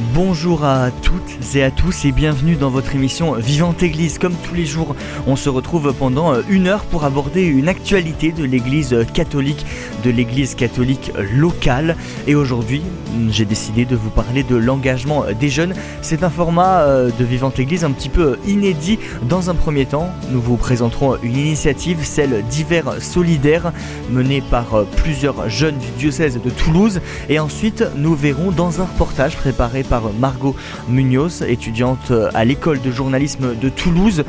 [0.00, 4.18] Bonjour à toutes et à tous et bienvenue dans votre émission Vivante Église.
[4.18, 8.42] Comme tous les jours, on se retrouve pendant une heure pour aborder une actualité de
[8.42, 9.66] l'Église catholique,
[10.02, 11.96] de l'Église catholique locale.
[12.26, 12.82] Et aujourd'hui,
[13.28, 15.74] j'ai décidé de vous parler de l'engagement des jeunes.
[16.00, 18.98] C'est un format euh, de Vivante Église un petit peu inédit.
[19.28, 23.72] Dans un premier temps, nous vous présenterons une initiative, celle d'hiver solidaire,
[24.10, 27.00] menée par euh, plusieurs jeunes du diocèse de Toulouse.
[27.28, 30.56] Et ensuite, nous verrons dans un reportage préparé par Margot
[30.88, 34.24] Munoz, étudiante à l'école de journalisme de Toulouse,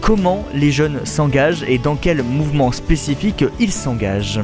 [0.00, 4.40] comment les jeunes s'engagent et dans quel mouvement spécifique ils s'engagent?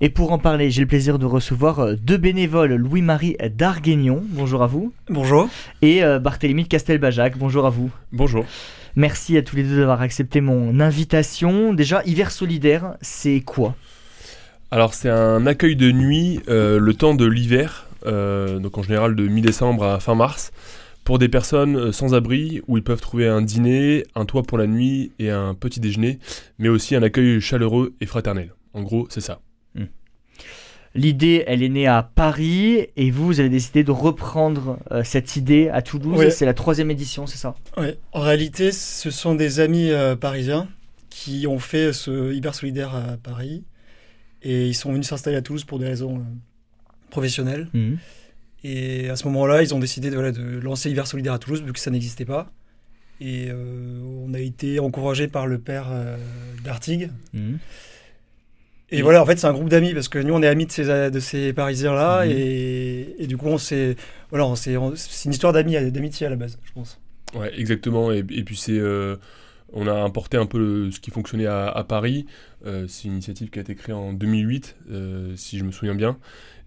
[0.00, 4.66] Et pour en parler, j'ai le plaisir de recevoir deux bénévoles, Louis-Marie Darguignon, bonjour à
[4.66, 4.92] vous.
[5.08, 5.48] Bonjour.
[5.80, 7.90] Et euh, Barthélemy de Castelbajac, bonjour à vous.
[8.12, 8.44] Bonjour.
[8.94, 11.72] Merci à tous les deux d'avoir accepté mon invitation.
[11.72, 13.74] Déjà, Hiver solidaire, c'est quoi?
[14.70, 19.14] Alors c'est un accueil de nuit euh, le temps de l'hiver, euh, donc en général
[19.14, 20.50] de mi-décembre à fin mars,
[21.04, 24.58] pour des personnes euh, sans abri où ils peuvent trouver un dîner, un toit pour
[24.58, 26.18] la nuit et un petit déjeuner,
[26.58, 28.52] mais aussi un accueil chaleureux et fraternel.
[28.74, 29.40] En gros, c'est ça.
[30.94, 35.36] L'idée, elle est née à Paris et vous, vous avez décidé de reprendre euh, cette
[35.36, 36.16] idée à Toulouse.
[36.16, 36.32] Oui.
[36.32, 37.54] C'est la troisième édition, c'est ça?
[37.76, 37.98] Ouais.
[38.12, 40.68] En réalité, ce sont des amis euh, parisiens
[41.10, 43.64] qui ont fait ce Hyper Solidaire à Paris.
[44.48, 46.22] Et ils sont venus s'installer à Toulouse pour des raisons euh,
[47.10, 47.68] professionnelles.
[47.74, 47.98] Mhm.
[48.64, 51.62] Et à ce moment-là, ils ont décidé de, voilà, de lancer Hyper Solidaire à Toulouse,
[51.62, 52.52] vu que ça n'existait pas.
[53.20, 56.16] Et euh, on a été encouragé par le père euh,
[56.64, 57.10] d'Artigue.
[57.32, 57.58] Mhm.
[58.90, 60.70] Et voilà, en fait, c'est un groupe d'amis, parce que nous, on est amis de
[60.70, 62.24] ces, de ces Parisiens-là.
[62.24, 62.30] Mhm.
[62.32, 63.96] Et, et du coup, on s'est.
[64.30, 67.00] Voilà, on s'est- on- c'est une histoire d'amis, d'amitié à la base, je pense.
[67.34, 68.12] Ouais, exactement.
[68.12, 69.16] Et, et puis c'est, euh,
[69.72, 72.26] on a importé un peu le- ce qui fonctionnait à, à Paris.
[72.64, 75.94] Euh, c'est une initiative qui a été créée en 2008, euh, si je me souviens
[75.94, 76.18] bien,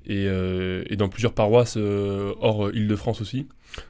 [0.06, 3.48] et, euh, et dans plusieurs paroisses euh, hors Île-de-France aussi.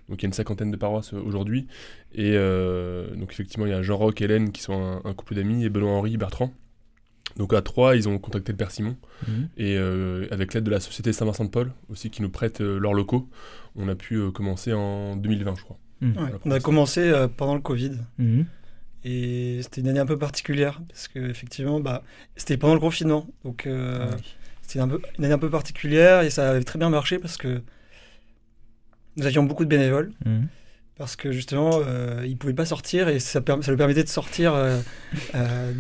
[0.10, 1.68] Donc il y a une cinquantaine de paroisses euh, aujourd'hui.
[2.14, 5.36] Et euh, donc effectivement, il y a Jean-Roch et Hélène qui sont un, un couple
[5.36, 6.54] d'amis, et Benoît-Henri Bertrand.
[7.38, 8.98] Donc à trois, ils ont contacté le Père Simon.
[9.28, 9.50] Mhm.
[9.58, 13.30] Et euh, avec l'aide de la Société Saint-Vincent-de-Paul, aussi qui nous prête euh, leurs locaux,
[13.76, 15.78] on a pu euh, commencer en 2020, je crois.
[16.02, 17.92] Ouais, Voilà, on a commencé euh, pendant le Covid.
[18.18, 18.46] Mhm.
[19.06, 22.04] Et c'était une année un peu particulière parce que effectivement, bah,
[22.36, 24.36] c'était pendant le confinement, donc euh, Ah oui.
[24.62, 27.38] c'était un peu, une année un peu particulière et ça avait très bien marché parce
[27.38, 27.62] que
[29.16, 30.48] nous avions beaucoup de bénévoles Mhm.
[30.98, 34.82] parce que justement euh, ils pouvaient pas sortir et ça, leur permettait de sortir euh,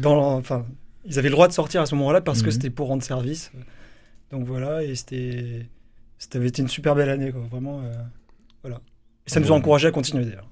[0.01, 0.65] dans, enfin,
[1.05, 2.51] ils avaient le droit de sortir à ce moment-là parce que Mhm.
[2.53, 3.51] c'était pour rendre service.
[4.31, 5.65] Donc voilà et c'était,
[6.19, 7.81] c'était une super belle année quoi, vraiment,
[8.63, 8.79] voilà.
[9.27, 10.47] Et ça nous a encouragé à continuer d'ailleurs.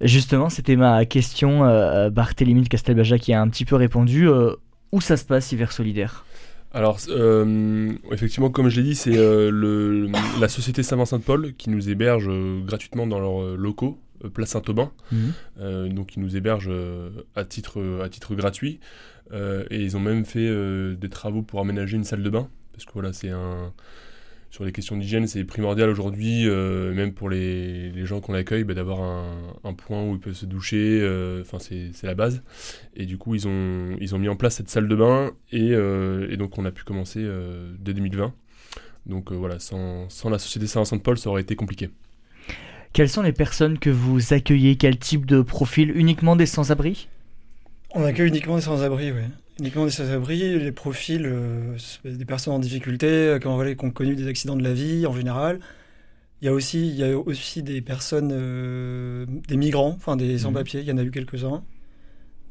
[0.00, 4.28] Justement, c'était ma question, euh, Barthélemy de Castelbajac qui a un petit peu répondu.
[4.28, 4.54] euh,
[4.92, 6.24] où ça se passe, Hiver solidaire?
[6.72, 10.08] Alors, euh, effectivement, comme je l'ai dit, c'est euh, le-
[10.40, 14.90] la Société Saint-Vincent-de-Paul qui nous héberge euh, gratuitement dans leurs euh, locaux, euh, Place Saint-Aubin.
[15.12, 15.32] Mhm.
[15.60, 18.80] Euh, donc, ils nous hébergent euh, à, titre, à titre gratuit.
[19.32, 22.48] Euh, et ils ont même fait euh, des travaux pour aménager une salle de bain.
[22.72, 23.72] Parce que voilà, c'est un.
[24.50, 28.64] Sur les questions d'hygiène, c'est primordial aujourd'hui, euh, même pour les, les gens qu'on accueille,
[28.64, 30.98] bah, d'avoir un, un point où ils peuvent se doucher.
[31.02, 32.42] euh, Enfin, c'est c'est la base.
[32.96, 35.70] Et du coup, ils ont, ils ont mis en place cette salle de bain et,
[35.72, 38.34] euh, et donc on a pu commencer euh, dès 2020.
[39.06, 41.90] Donc euh, voilà, sans, sans la Société Saint-Vincent-de-Paul, ça aurait été compliqué.
[42.92, 44.76] Quelles sont les personnes que vous accueillez?
[44.76, 45.92] Quel type de profil?
[45.96, 47.08] Uniquement des sans-abri?
[47.94, 49.22] On accueille uniquement des sans-abri, oui.
[49.60, 53.84] Uniquement des sans-abri, les profils, euh, des personnes en difficulté, euh, qui ont, voilà, qui
[53.84, 55.60] ont connu des accidents de la vie en général.
[56.40, 60.38] Il y a aussi, il y a aussi des personnes, euh, des migrants, enfin des
[60.38, 61.62] sans-papiers, il y en a eu quelques-uns.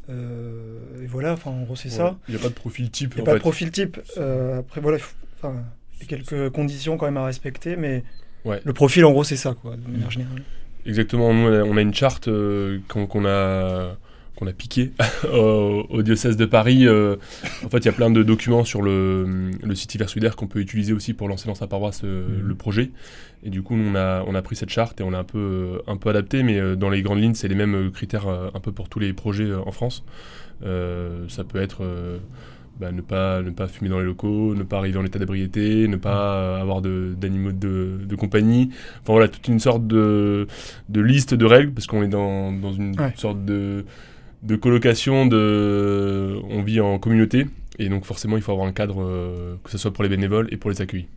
[0.09, 2.17] Euh, et voilà, enfin en gros c'est ça.
[2.27, 3.13] Il n'y a pas de profil type.
[3.15, 3.97] Il n'y a pas de profil type.
[4.59, 4.99] Après voilà,
[5.37, 5.55] enfin,
[5.95, 8.03] il y a quelques conditions quand même à respecter, mais
[8.45, 8.61] Ouais.
[8.63, 10.43] le profil en gros c'est ça, quoi, de manière générale.
[10.85, 12.29] Exactement, nous on a, on a une charte
[12.87, 13.97] qu'on qu'on a,
[14.39, 14.91] qu'on a piquée
[15.33, 16.87] au, au diocèse de Paris.
[16.87, 17.17] euh,
[17.65, 20.59] en fait, il y a plein de documents sur le, le site Hiver qu'on peut
[20.59, 22.47] utiliser aussi pour lancer dans sa paroisse euh, Mhm.
[22.47, 22.91] le projet.
[23.43, 25.23] Et du coup, nous, on a, on a pris cette charte et on a un
[25.23, 28.59] peu, euh, un peu adapté, mais dans les grandes lignes, c'est les mêmes critères un
[28.59, 30.03] peu pour tous les projets en France.
[30.65, 31.81] Euh, ça peut être
[32.79, 35.87] bah, ne, pas, ne pas fumer dans les locaux, ne pas arriver en état d'ébriété,
[35.87, 38.69] ne pas euh, avoir de- d'animaux de, de compagnie.
[39.01, 40.47] Enfin voilà, toute une sorte de,
[40.89, 43.13] de liste de règles, parce qu'on est dans, dans une Ouais.
[43.15, 43.85] sorte de,
[44.43, 47.47] de colocation, de, on vit en communauté,
[47.77, 50.47] et donc forcément il faut avoir un cadre, euh, que ce soit pour les bénévoles
[50.51, 51.07] et pour les accueillis.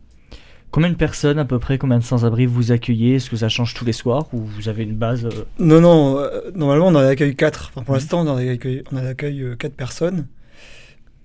[0.71, 3.15] Combien de personnes à peu près, combien de sans-abri vous accueillez?
[3.15, 5.29] Est-ce que ça change tous les soirs ou vous avez une base euh,
[5.59, 7.69] Non, non, euh, normalement on en accueille 4.
[7.73, 7.99] Enfin, pour Mhm.
[7.99, 10.27] l'instant, on en accueille, on en accueille 4 personnes.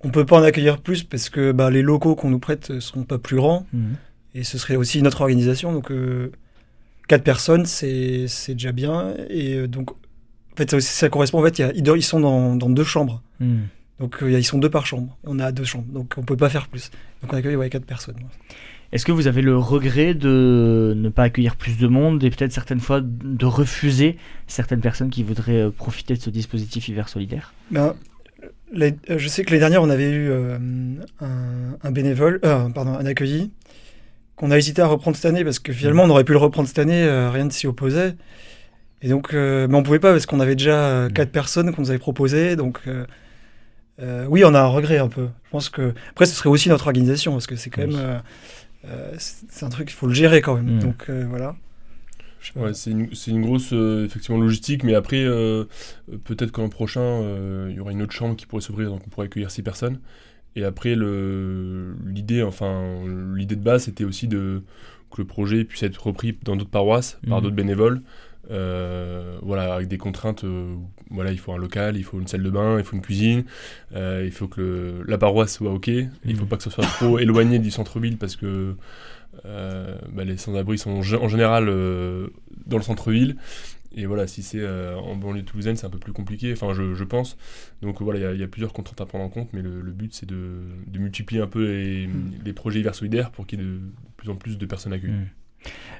[0.01, 2.79] On peut pas en accueillir plus parce que bah, les locaux qu'on nous prête ne
[2.79, 3.65] seront pas plus grands.
[3.73, 3.95] Mhm.
[4.35, 5.73] Et ce serait aussi notre organisation.
[5.73, 6.31] Donc, euh,
[7.07, 9.15] 4 personnes, c'est déjà bien.
[9.31, 9.89] Et euh, donc,
[10.65, 11.39] fait, ça, correspond.
[11.39, 13.21] En fait, il y a- ils sont dans, dans deux chambres.
[13.39, 13.61] Mhm.
[13.99, 15.17] Donc, euh, ils sont deux par chambre.
[15.25, 15.91] On a deux chambres.
[15.91, 16.89] Donc, on peut pas faire plus.
[17.21, 18.15] Donc, on accueille ouais, 4 personnes.
[18.91, 22.53] Est-ce que vous avez le regret de ne pas accueillir plus de monde et peut-être
[22.53, 24.17] certaines fois de refuser
[24.47, 27.53] certaines personnes qui voudraient euh, profiter de ce dispositif hiver solidaire?
[27.71, 27.93] Ben,
[28.73, 30.57] les- euh, je sais que l'année dernière, on avait eu euh,
[31.21, 33.51] un, un bénévole, euh, pardon, un accueilli,
[34.35, 36.67] qu'on a hésité à reprendre cette année parce que finalement, on aurait pu le reprendre
[36.67, 38.15] cette année, rien ne s'y opposait.
[39.01, 41.81] Et donc, euh, mais on pouvait pas parce qu'on avait déjà euh, quatre personnes qu'on
[41.83, 42.55] nous avait proposées.
[42.55, 43.05] Donc, euh,
[44.01, 45.27] euh, oui, on a un regret un peu.
[45.45, 47.95] Je pense que après, ce serait aussi notre organisation parce que c'est quand Oui.
[47.95, 48.21] même,
[49.17, 50.77] c'est un truc, il faut le gérer quand même.
[50.77, 50.79] Mm.
[50.79, 51.55] Donc euh, voilà.
[52.55, 55.65] Ouais, c'est une, grosse euh, effectivement logistique, mais après euh,
[56.23, 59.09] peut-être qu'en prochain euh, il y aura une autre chambre qui pourrait s'ouvrir, donc on
[59.09, 59.99] pourrait accueillir six personnes.
[60.55, 63.03] Et après l'idée, enfin
[63.35, 64.63] l'idée de base, c'était aussi de
[65.11, 67.43] que le projet puisse être repris dans d'autres paroisses par Mhm.
[67.43, 68.01] d'autres bénévoles.
[68.51, 70.43] Euh, voilà, avec des contraintes.
[70.43, 70.75] euh,
[71.11, 73.43] voilà, il faut un local, il faut une salle de bain, il faut une cuisine,
[73.95, 75.87] euh, il faut que le- la paroisse soit ok.
[75.87, 76.47] Il faut Mhm.
[76.47, 78.75] pas que ce soit trop éloigné du centre-ville parce que
[79.43, 81.65] bah, les sans-abri sont en gé- en général
[82.65, 83.35] dans le centre-ville.
[83.95, 86.93] Et voilà, si c'est euh, en banlieue toulousaine, c'est un peu plus compliqué, enfin je,
[86.93, 87.37] je pense.
[87.81, 89.61] Donc voilà, il y a- il y, a plusieurs contraintes à prendre en compte, mais
[89.63, 92.07] le, le but c'est de, de multiplier un peu les,
[92.45, 93.81] les projets hiver solidaires pour qu'il y ait de, de
[94.15, 95.13] plus en plus de personnes accueillies.
[95.13, 95.27] Mhm.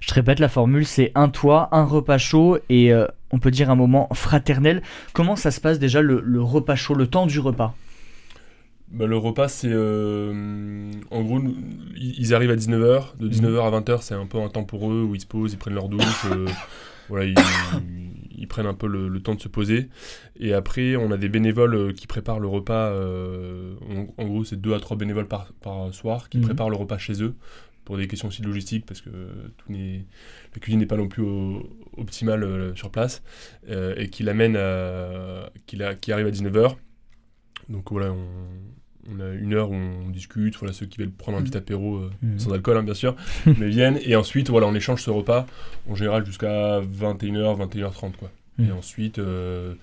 [0.01, 3.51] Je te répète, la formule c'est un toit, un repas chaud et euh, on peut
[3.51, 4.81] dire un moment fraternel.
[5.13, 7.75] Comment ça se passe déjà le, le repas chaud, le temps du repas?
[8.91, 9.69] Bah, le repas, c'est.
[9.71, 11.39] euh, en gros,
[11.95, 13.15] ils arrivent à 19h.
[13.19, 15.53] De 19h à 20h, c'est un peu un temps pour eux où ils se posent,
[15.53, 16.25] ils prennent leur douche.
[16.25, 16.55] euh,
[17.07, 17.39] voilà, ils,
[18.35, 19.89] ils prennent un peu le, le temps de se poser.
[20.39, 22.87] Et après, on a des bénévoles qui préparent le repas.
[22.89, 23.75] euh,
[24.17, 26.43] en, en gros, c'est 2 à 3 bénévoles par, par soir qui Mhm.
[26.45, 27.35] préparent le repas chez eux
[27.89, 29.09] pour des questions aussi de logistique parce que
[29.57, 30.05] tout n'est-
[30.53, 33.23] la cuisine n'est pas non plus au- optimale euh, sur place
[33.67, 35.81] euh, et qui l'amène à, qui,
[36.11, 36.75] arrive à 19h.
[37.67, 38.27] Donc voilà, on,
[39.11, 41.97] on a une heure où on discute, voilà, ceux qui veulent prendre un petit apéro
[41.97, 42.37] euh, Mhm.
[42.37, 43.15] sans alcool hein, bien sûr,
[43.57, 45.47] mais viennent et ensuite voilà, on échange ce repas
[45.89, 48.31] en général jusqu'à 21h, 21h30 quoi.
[48.59, 48.71] Et Mhm.
[48.73, 49.73] ensuite euh,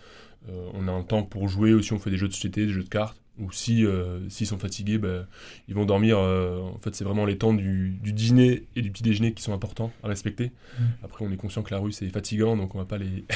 [0.49, 2.73] euh, on a un temps pour jouer aussi, on fait des jeux de société, des
[2.73, 3.21] jeux de cartes.
[3.39, 5.27] Ou si euh, s'ils sont fatigués, bah,
[5.69, 6.19] ils vont dormir.
[6.19, 9.43] euh, en fait, c'est vraiment les temps du, du dîner et du petit déjeuner qui
[9.43, 10.53] sont importants à respecter.
[10.81, 10.87] Mhm.
[11.05, 13.25] Après, on est conscient que la rue c'est fatigant, donc on va pas les.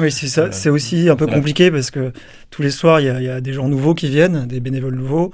[0.00, 0.50] Oui, c'est ça.
[0.52, 2.10] C'est aussi un peu compliqué parce que
[2.50, 4.58] tous les soirs, il y, a- il y a des gens nouveaux qui viennent, des
[4.58, 5.32] bénévoles nouveaux.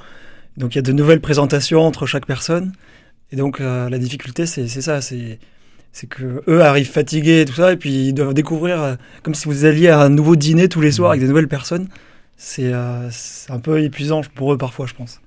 [0.56, 2.72] Donc il y a de nouvelles présentations entre chaque personne.
[3.30, 5.00] Et donc la difficulté, c'est ça.
[5.00, 5.38] C'est
[5.92, 9.34] c'est que eux arrivent fatigués et tout ça, et puis ils doivent découvrir euh, comme
[9.34, 11.86] si vous alliez à un nouveau dîner tous les soirs avec des nouvelles personnes.
[12.44, 15.20] C'est euh, c'est un peu épuisant pour eux parfois, je pense.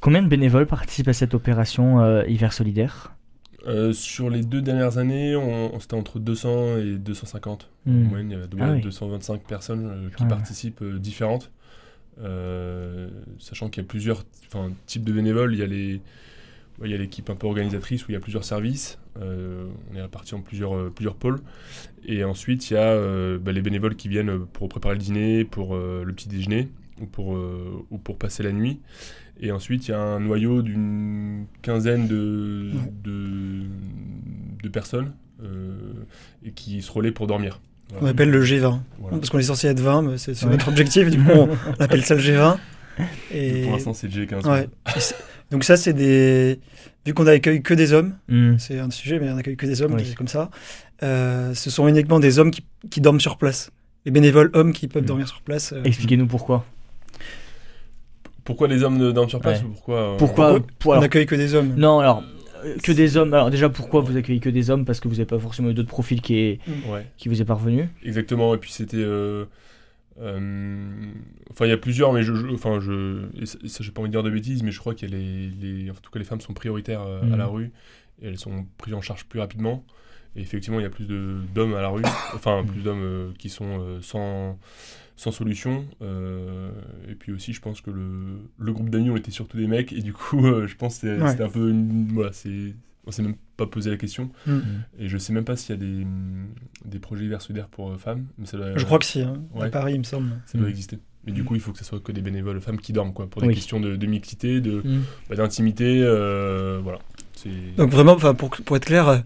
[0.00, 3.12] Combien de bénévoles participent à cette opération euh, hiver solidaire?
[3.66, 7.68] Euh, sur les deux dernières années, on, on- c'était entre 200 et 250.
[7.86, 8.08] En Mhm.
[8.08, 8.80] moyenne, il y a Ah oui.
[8.80, 10.28] 225 personnes euh, qui Ouais.
[10.28, 11.50] participent euh, différentes.
[12.22, 14.24] Euh, sachant qu'il y a plusieurs
[14.86, 15.54] types de bénévoles.
[15.54, 15.94] Il y a les.
[16.80, 18.98] ouais, Il y a l'équipe un peu organisatrice où il y a plusieurs services.
[19.20, 21.40] Euh, on est répartis en plusieurs, euh, plusieurs pôles.
[22.06, 25.44] Et ensuite, il y a euh, bah, les bénévoles qui viennent pour préparer le dîner,
[25.44, 26.68] pour le petit déjeuner
[27.00, 27.36] ou pour,
[27.90, 28.80] ou pour passer la nuit.
[29.40, 32.92] Et ensuite, il y a un noyau d'une quinzaine de, Ouais.
[33.04, 33.62] de,
[34.62, 35.12] de personnes
[36.44, 37.60] et qui se relaient pour dormir.
[38.00, 38.80] On appelle le G20.
[38.98, 39.16] Voilà.
[39.16, 41.08] Parce qu'on est censé être 20, mais c'est notre objectif.
[41.10, 42.56] Du coup, on, on appelle ça le G20.
[43.32, 44.50] Et, Pour l'instant, c'est le G15.
[44.50, 44.68] ouais.
[44.96, 45.14] Et c'est-
[45.50, 46.58] Donc ça, c'est des...
[47.08, 48.58] Vu qu'on n'accueille que des hommes, Mhm.
[48.58, 50.04] c'est un sujet, mais on n'accueille que des hommes, Oui.
[50.06, 50.50] c'est comme ça.
[51.02, 53.70] Euh, ce sont uniquement des hommes qui, qui dorment sur place.
[54.04, 55.06] Les bénévoles hommes qui peuvent Mm.
[55.06, 55.72] dormir sur place.
[55.72, 56.66] euh, Expliquez-nous pourquoi.
[58.44, 59.64] Pourquoi les hommes ne dorment sur place Ouais.
[59.66, 61.74] ou pourquoi, euh, Pourquoi, pourquoi pour- on n'accueille que des hommes?
[61.78, 62.22] Non, alors
[62.82, 63.32] que des hommes.
[63.32, 64.84] Alors déjà, pourquoi vous accueillez que des hommes?
[64.84, 66.60] Parce que vous n'avez pas forcément eu d'autres profils qui, est,
[66.90, 67.88] Ouais, qui vous est parvenu.
[68.04, 68.54] exactement.
[68.54, 68.98] Et puis c'était.
[68.98, 69.46] euh,
[70.20, 72.34] enfin, il y a plusieurs, mais je.
[72.34, 73.26] je- enfin, je.
[73.40, 75.90] et ça, j'ai pas envie de dire de bêtises, mais je crois que les, les,
[75.90, 77.32] en tout cas, les femmes sont prioritaires euh, Mhm.
[77.34, 77.70] à la rue
[78.22, 79.84] et elles sont prises en charge plus rapidement.
[80.36, 82.02] Et effectivement, il y a plus de, d'hommes à la rue,
[82.34, 82.68] enfin, Mhm.
[82.68, 84.58] plus d'hommes euh, qui sont euh, sans,
[85.16, 85.86] sans solution.
[86.02, 86.70] euh,
[87.08, 89.92] et puis aussi, je pense que le, le groupe d'amis ont été surtout des mecs,
[89.92, 91.30] et du coup, euh, je pense que c'était, Ouais.
[91.30, 92.08] c'était un peu une.
[92.12, 92.74] Voilà, c'est.
[93.08, 94.30] On s'est même pas posé la question.
[94.46, 94.58] Mm.
[95.00, 96.06] Et je sais même pas s'il y a des,
[96.84, 98.26] des projets hiver solidaires pour euh, femmes.
[98.36, 99.42] Mais ça doit, Je crois que si, hein.
[99.56, 99.70] à ouais.
[99.70, 100.28] Paris, il me semble.
[100.44, 100.70] ça doit Mm.
[100.70, 100.98] exister.
[101.24, 103.26] Mais du coup, il faut que ce soit que des bénévoles femmes qui dorment, quoi,
[103.28, 103.54] pour des Oui.
[103.54, 104.82] questions de, de mixité, de,
[105.28, 106.98] bah, d'intimité, euh, voilà.
[107.76, 109.18] Donc vraiment, enfin, pour, pour être clair, euh,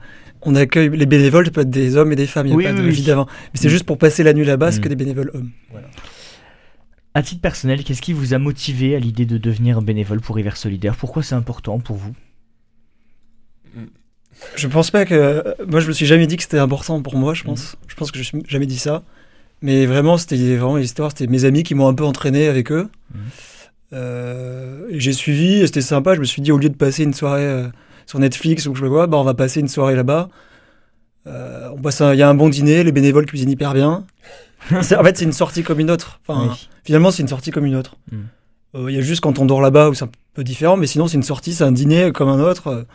[0.43, 2.57] on accueille les bénévoles, ça peut être des hommes et des femmes, il n'y a
[2.57, 2.91] Oui, pas oui, de oui.
[2.93, 3.27] vie d'avant.
[3.27, 3.71] Mais c'est Mm.
[3.73, 4.83] juste pour passer la nuit là-bas, c'est Mm.
[4.83, 5.51] que des bénévoles hommes.
[7.15, 10.57] À titre personnel, qu'est-ce qui vous a motivé à l'idée de devenir bénévole pour Hiver
[10.57, 10.97] Solidaire?
[10.97, 12.15] Pourquoi c'est important pour vous?
[14.57, 15.43] Je pense pas que.
[15.67, 17.77] Moi, je me suis jamais dit que c'était important pour moi, je pense.
[17.89, 19.03] Je pense que je me suis jamais dit ça.
[19.63, 21.11] Mais vraiment, c'était vraiment l'histoire.
[21.11, 22.89] C'était mes amis qui m'ont un peu entraîné avec eux.
[23.15, 23.21] Mhm.
[23.95, 26.15] Euh, et j'ai suivi, et c'était sympa.
[26.15, 27.69] Je me suis dit, au lieu de passer une soirée euh,
[28.07, 30.29] sur Netflix ou je le vois, bah, on va passer une soirée là-bas.
[31.27, 34.07] Euh, on passe un- Il y a un bon dîner, les bénévoles cuisinent hyper bien.
[34.73, 36.21] En fait, c'est une sortie comme une autre.
[36.27, 36.69] Enfin, Oui.
[36.85, 37.97] Finalement, c'est une sortie comme une autre.
[38.11, 38.89] Mhm.
[38.89, 41.07] Il y a juste quand on dort là-bas où c'est un peu différent, mais sinon,
[41.07, 42.87] c'est une sortie, c'est un dîner comme un autre.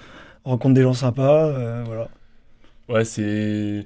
[0.47, 2.09] On rencontre des gens sympas, euh, voilà.
[2.89, 3.21] Ouais, c'est.
[3.23, 3.83] euh,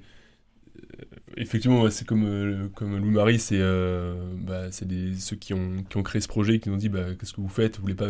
[1.38, 5.96] Effectivement, c'est comme, euh, comme Lou-Marie, c'est euh, bah, c'est des- ceux qui ont, qui
[5.98, 7.78] ont créé ce projet, qui nous ont dit bah, Qu'est-ce que vous faites?
[7.78, 8.08] Vous voulez pas,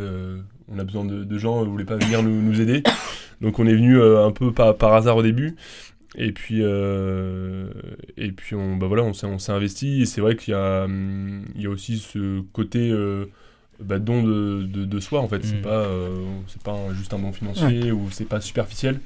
[0.67, 2.81] On a besoin de, gens, vous voulez pas venir nous, nous aider?
[3.41, 5.55] Donc on est venu un peu par, par hasard au début.
[6.17, 10.01] Et puis, et puis on, bah voilà, on s'est investi.
[10.01, 12.91] Et c'est vrai qu'il y, a, hum, y a aussi ce côté
[13.83, 15.43] bah, don de, de, de soi, en fait.
[15.43, 15.61] C'est Mm.
[15.61, 19.00] pas, euh, c'est pas un- juste un don financier ou c'est pas superficiel.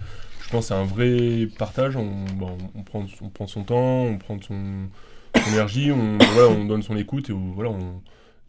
[0.43, 1.95] Je pense que c'est un vrai partage.
[1.95, 4.87] On, bon, on, prend, on prend son temps, on prend son,
[5.35, 7.29] son énergie, on, voilà, on donne son écoute.
[7.29, 8.01] Et voilà, on,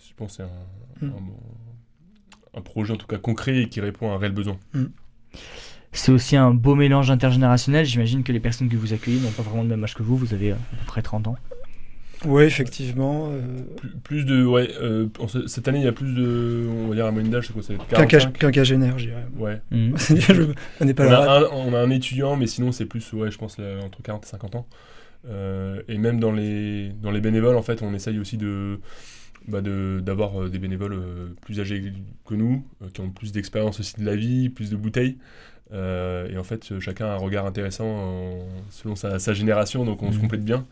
[0.06, 1.12] je pense que c'est un, Mm.
[2.54, 4.56] un, un projet en tout cas concret et qui répond à un réel besoin.
[5.92, 7.85] C'est aussi un beau mélange intergénérationnel.
[7.87, 10.16] J'imagine que les personnes que vous accueillez n'ont pas vraiment le même âge que vous.
[10.16, 11.37] Vous avez euh, à peu près 30 ans.
[12.26, 13.28] Oui, effectivement.
[13.30, 13.40] euh,
[13.76, 14.45] Plus, plus de.
[14.45, 15.06] Ouais, euh,
[15.47, 16.66] cette année, il y a plus de.
[16.85, 19.26] On va dire, la moyenne d'âge, c'est quoi C'est quinquag- 45 Quinquagénaire, je dirais.
[19.37, 19.61] Ouais.
[19.71, 23.30] Je connais pas On a, un, on a un étudiant, mais sinon, c'est plus, ouais,
[23.30, 24.66] je pense, là, entre 40 et 50 ans.
[25.28, 28.78] Euh, et même dans les, dans les bénévoles, en fait, on essaye aussi de.
[29.49, 31.92] Bah d'avoir euh, des bénévoles euh, plus âgés
[32.26, 35.18] que nous, euh, qui ont plus d'expérience aussi de la vie, plus de bouteilles.
[35.73, 38.38] Euh, et en fait, euh, chacun a un regard intéressant en-
[38.71, 40.23] selon sa, sa génération, donc on se Mhm.
[40.23, 40.66] complète bien.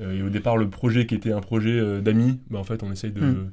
[0.00, 2.82] Euh, et au départ, le projet qui était un projet euh, d'amis, bah, en fait,
[2.82, 3.20] on essaye de.
[3.20, 3.50] Mhm.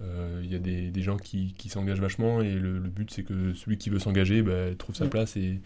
[0.00, 3.10] euh, Il y a des, des gens qui, qui s'engagent vachement, et le, le but,
[3.10, 5.10] c'est que celui qui veut s'engager bah, trouve sa Mhm.
[5.10, 5.60] place et,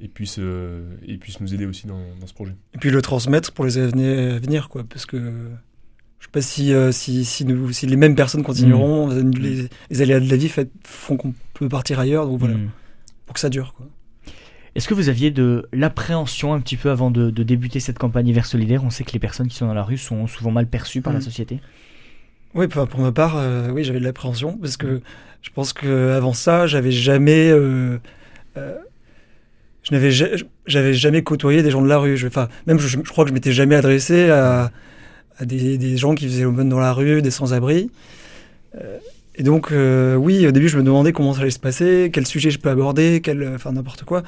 [0.00, 2.54] et, puisse, euh, et puisse nous aider aussi dans, dans ce projet.
[2.74, 4.84] Et puis le transmettre pour les années à venir, quoi.
[4.84, 5.16] Parce que
[6.20, 9.08] je sais pas si, euh, si, si, nous, si les mêmes personnes continueront.
[9.08, 12.26] Les, les aléas de la vie fait- font qu'on peut partir ailleurs.
[12.26, 12.56] Donc voilà,
[13.24, 13.88] pour que ça dure, quoi.
[14.78, 18.28] Est-ce que vous aviez de l'appréhension un petit peu avant de, de débuter cette campagne
[18.28, 18.84] Hiver Solidaire?
[18.84, 21.12] On sait que les personnes qui sont dans la rue sont souvent mal perçues par
[21.12, 21.24] la Mhm.
[21.24, 21.58] société.
[22.54, 25.00] Oui, pour ma part, euh, oui, j'avais de l'appréhension parce que
[25.42, 27.98] je pense que avant ça, j'avais jamais, euh,
[28.56, 28.76] euh,
[29.82, 32.14] je n'avais, j'avais jamais côtoyé des gens de la rue.
[32.24, 34.70] Enfin, même je, je crois que je m'étais jamais adressé à,
[35.38, 37.90] à des, des gens qui faisaient l'aumône dans la rue, des sans-abri.
[39.34, 42.50] Et donc, oui, au début, je me demandais comment ça allait se passer, quel sujet
[42.52, 44.22] je peux aborder, quel, enfin n'importe quoi.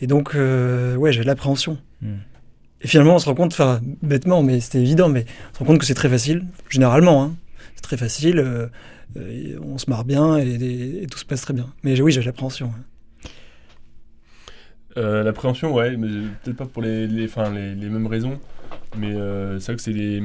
[0.00, 1.78] Et donc, euh, ouais, j'avais de l'appréhension.
[2.02, 2.18] Mhm.
[2.80, 5.64] Et finalement, on se rend compte, enfin, bêtement, mais c'était évident, mais on se rend
[5.64, 7.24] compte que c'est très facile, généralement.
[7.24, 7.34] Hein.
[7.74, 8.68] C'est très facile, euh,
[9.16, 11.66] euh, on se marre bien et, et- et tout se passe très bien.
[11.82, 12.72] Mais oui, j'ai de l'appréhension.
[12.76, 12.82] hein.
[14.96, 16.08] Euh, L'appréhension, ouais, mais
[16.42, 18.38] peut-être pas pour les, les, enfin, les, les mêmes raisons,
[18.96, 20.22] mais euh, c'est vrai que c'est des,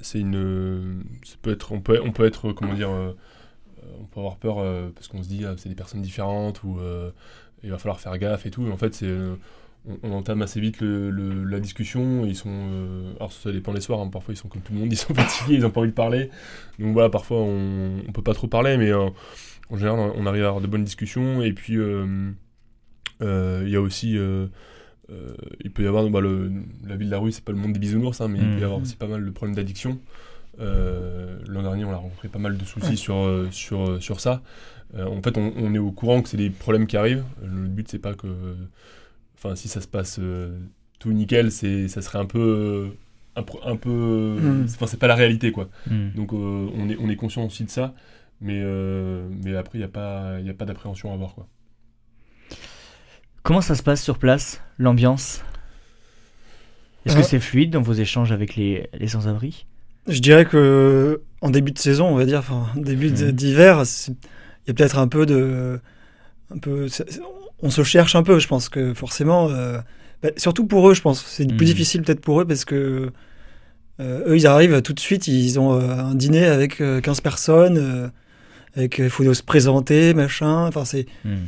[0.00, 3.12] c'est une, ça peut être, on peut, on peut être, comment dire, euh,
[4.00, 6.78] on peut avoir peur euh, parce qu'on se dit ah, c'est des personnes différentes ou
[6.80, 7.10] euh,
[7.64, 8.66] il va falloir faire gaffe et tout.
[8.66, 9.34] Et en fait, c'est, euh,
[9.88, 12.24] on, on entame assez vite le, le- la discussion.
[12.24, 14.00] Ils sont, euh, alors ça dépend des soirs.
[14.00, 15.90] hein, parfois ils sont comme tout le monde, ils sont fatigués, ils ont pas envie
[15.90, 16.30] de parler.
[16.78, 19.08] Donc voilà, parfois on, on peut pas trop parler, mais euh,
[19.70, 21.42] en général on arrive à avoir de bonnes discussions.
[21.42, 21.74] Et puis
[23.20, 24.18] il y a aussi,
[25.64, 26.50] il peut y avoir, bah, le,
[26.86, 28.60] la vie de la rue, c'est pas le monde des bisounours, hein, mais il peut
[28.60, 28.82] y avoir Mhm.
[28.82, 29.98] aussi pas mal de problèmes d'addiction.
[30.60, 32.96] Euh, L'an dernier, on a rencontré pas mal de soucis Ouais.
[32.96, 34.42] sur, euh, sur, euh, sur ça.
[34.94, 37.24] Euh, en fait, on, on est au courant que c'est des problèmes qui arrivent.
[37.42, 38.26] Le but, c'est pas que.
[39.36, 40.58] Enfin, si ça se passe euh,
[40.98, 42.90] tout nickel, c'est, ça serait un peu.
[43.34, 44.36] un, peu.
[44.40, 44.66] Mhm.
[44.68, 45.68] Enfin, c'est pas la réalité, quoi.
[45.90, 46.12] Mhm.
[46.14, 47.94] Donc, euh, on, est, on est conscient aussi de ça.
[48.40, 51.34] Mais, euh, mais après, il n'y a pas, il y a pas d'appréhension à avoir,
[51.34, 51.46] quoi.
[53.42, 55.42] Comment ça se passe sur place, l'ambiance?
[57.04, 59.66] Est-ce que c'est fluide dans vos échanges avec les, les sans-abri?
[60.08, 63.32] Je dirais que en début de saison, on va dire, enfin début Mhm.
[63.32, 65.80] d'hiver, il y a peut-être un peu de,
[66.54, 66.86] un peu,
[67.62, 68.38] on se cherche un peu.
[68.38, 69.78] Je pense que forcément, euh,
[70.22, 71.72] bah, surtout pour eux, je pense, c'est plus Mhm.
[71.72, 73.10] difficile peut-être pour eux parce que
[74.00, 77.20] euh, eux, ils arrivent tout de suite, ils ont euh, un dîner avec euh, 15
[77.20, 78.10] personnes,
[78.74, 80.66] avec il faut se présenter, machin.
[80.66, 81.46] Enfin, c'est Mhm.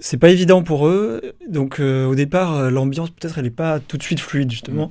[0.00, 1.20] c'est pas évident pour eux.
[1.48, 4.90] Donc au départ, l'ambiance peut-être elle est pas tout de suite fluide justement.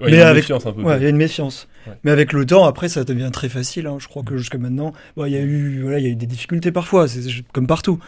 [0.00, 0.82] Ouais, il y a une avec- méfiance un peu.
[0.82, 1.66] Ouais, il y a une méfiance.
[1.86, 1.94] Ouais.
[2.04, 3.86] Mais avec le temps, après, ça devient très facile.
[3.86, 3.96] hein.
[3.98, 6.16] Je crois que jusqu'à maintenant, bon, il y a eu, voilà, il y a eu
[6.16, 7.20] des difficultés parfois, c'est
[7.52, 7.98] comme partout.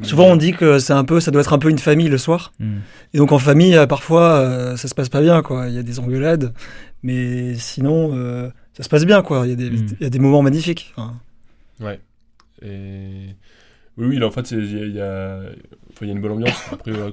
[0.00, 2.16] Souvent, on dit que c'est un peu, ça doit être un peu une famille le
[2.16, 2.54] soir.
[2.58, 2.76] Mm.
[3.12, 5.68] Et donc en famille, euh, parfois, euh, ça se passe pas bien, quoi.
[5.68, 6.54] Il y a des engueulades,
[7.02, 9.46] mais sinon, euh, ça se passe bien, quoi.
[9.46, 9.86] Il y a des, Mm.
[10.00, 10.94] il y a des moments magnifiques.
[10.96, 11.20] Enfin,
[11.80, 12.00] Ouais.
[12.62, 13.36] Et
[13.98, 15.40] oui, oui, là, en fait, il y a,
[15.92, 16.56] enfin, y une bonne ambiance.
[16.72, 17.12] Après, voilà,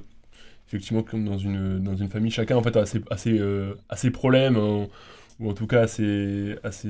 [0.70, 3.74] effectivement, comme dans une, dans une famille, chacun en fait a ses, a ses, euh,
[3.90, 4.88] a ses problèmes, hein,
[5.40, 6.88] ou en tout cas a ses, a ses-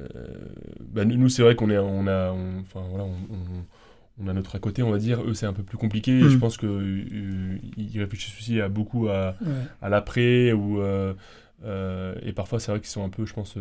[0.00, 0.02] euh,
[0.92, 3.64] bah, nous, c'est vrai qu'on est, on a, enfin voilà, on, on-
[4.24, 5.22] on a notre à côté, on va dire.
[5.24, 6.12] Eux, c'est un peu plus compliqué.
[6.20, 6.28] Et Mm.
[6.30, 9.52] je pense que euh, ils réfléchissent aussi à beaucoup à, ouais.
[9.82, 11.14] à l'après ou euh,
[11.64, 13.56] euh, et parfois c'est vrai qu'ils sont un peu je pense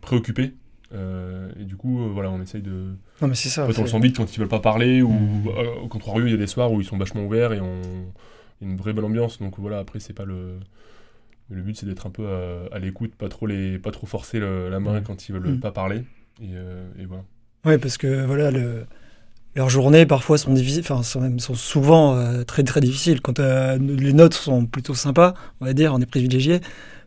[0.00, 0.52] préoccupés
[0.92, 3.64] et du coup voilà on essaye de Non, mais c'est ça.
[3.64, 5.48] en fait on le sent vite quand ils veulent pas parler ou Mm.
[5.84, 7.80] au contraire il y a des soirs où ils sont vachement ouverts et on
[8.60, 10.58] il y a une vraie bonne ambiance donc voilà après c'est pas le
[11.50, 14.38] le but c'est d'être un peu à, à l'écoute pas trop les pas trop forcer
[14.40, 15.04] le- la main Mm.
[15.04, 15.60] quand ils veulent Mm.
[15.60, 16.02] pas parler
[16.42, 17.24] et, euh, et voilà
[17.66, 18.86] Ouais, parce que voilà, le,
[19.54, 23.20] leurs journées parfois sont difficiles, enfin sont même sont souvent euh, très très difficiles.
[23.20, 26.60] Quand euh, les notes sont plutôt sympas, on va dire, on est privilégiés.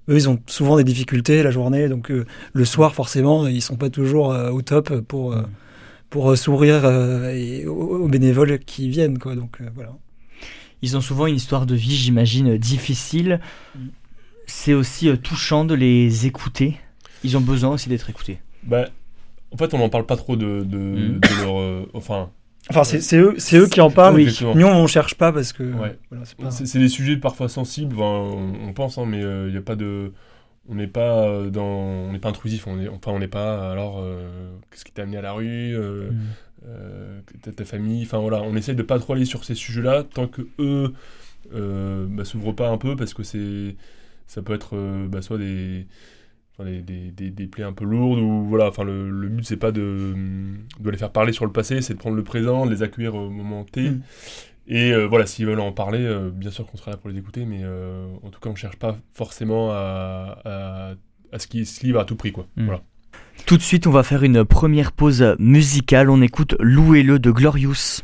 [0.10, 3.78] Eux, ils ont souvent des difficultés la journée, donc euh, le soir forcément, ils sont
[3.78, 5.48] pas toujours euh, au top pour euh, Mm.
[6.12, 9.36] pour euh, sourire euh, et aux, aux bénévoles qui viennent, quoi.
[9.36, 9.94] Donc euh, voilà.
[10.84, 13.40] Ils ont souvent une histoire de vie, j'imagine, difficile.
[14.46, 16.78] C'est aussi euh, touchant de les écouter.
[17.24, 18.40] Ils ont besoin aussi d'être écoutés.
[18.64, 18.88] bah
[19.52, 21.20] en fait on n'en parle pas trop de, de, Mm.
[21.20, 22.30] de leur euh, enfin
[22.70, 24.16] Enfin, c'est c'est eux, c'est eux qui en parlent.
[24.16, 24.40] Oui.
[24.56, 25.98] Nous, on cherche pas parce que Ouais.
[26.10, 28.06] voilà, c'est pas- C'est c'est des sujets parfois sensibles, enfin,
[28.38, 30.14] on, on pense, hein, mais il n'y a pas de.
[30.70, 31.62] On n'est pas euh, dans.
[31.66, 33.70] On n'est pas intrusif, on est, enfin on n'est pas.
[33.70, 36.20] Alors, euh, qu'est-ce qui t'a amené à la rue euh, Mm.
[36.68, 37.20] euh,
[37.54, 40.48] ta, famille, enfin voilà, on essaye de pas trop aller sur ces sujets-là tant que
[40.60, 40.94] eux
[41.54, 43.76] euh, bah, s'ouvrent pas un peu parce que c'est.
[44.28, 45.86] Ça peut être euh, bah, soit des.
[46.54, 49.46] enfin, des, des, des- des plaies un peu lourdes ou voilà enfin le, le but
[49.46, 50.14] c'est pas de,
[50.80, 53.16] de les faire parler sur le passé c'est de prendre le présent de les accueillir
[53.16, 54.02] au moment T Mm.
[54.68, 57.18] et euh, voilà, s'ils veulent en parler, euh, bien sûr qu'on sera là pour les
[57.18, 60.94] écouter, mais euh, en tout cas, on cherche pas forcément à, à,
[61.34, 62.46] à ce qu'ils se livrent à tout prix, quoi.
[62.56, 62.66] Mm.
[62.66, 62.82] Voilà.
[63.46, 66.10] Tout de suite, on va faire une première pause musicale.
[66.10, 68.04] On écoute Louez-le de Glorious.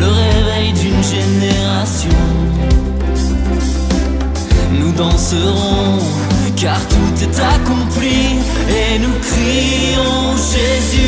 [0.00, 2.10] Le réveil d'une génération.
[4.72, 5.98] Nous danserons
[6.56, 11.05] car tout est accompli et nous crions Jésus-Christ.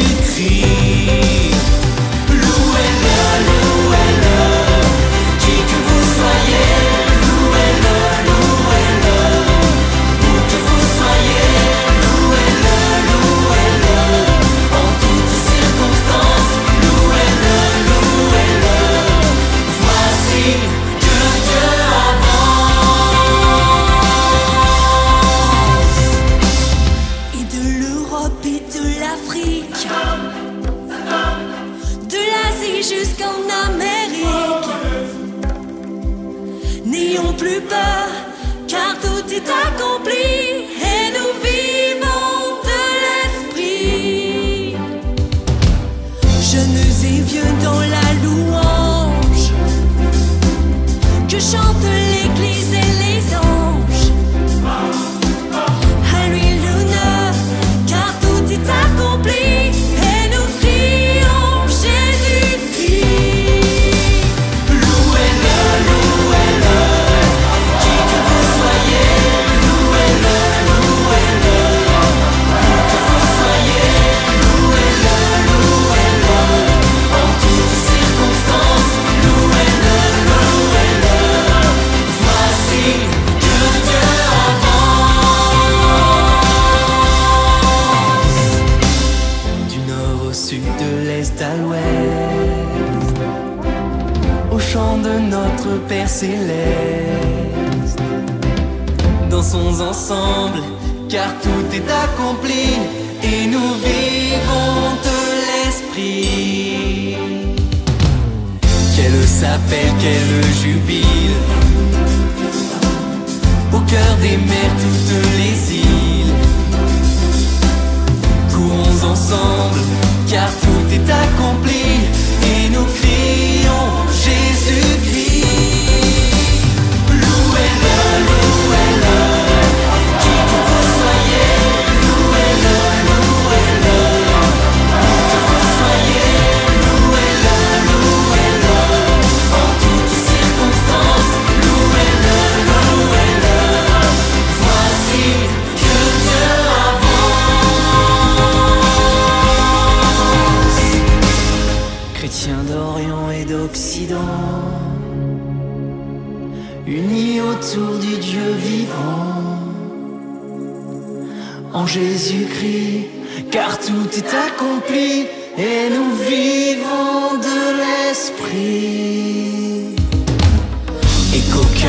[101.09, 102.58] Car tout est accompli,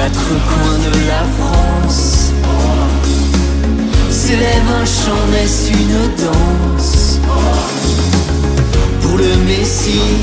[0.10, 2.32] quatre coins de la France
[4.10, 7.20] s'élève un chant, n'est-ce une danse
[9.02, 10.18] pour le Messie,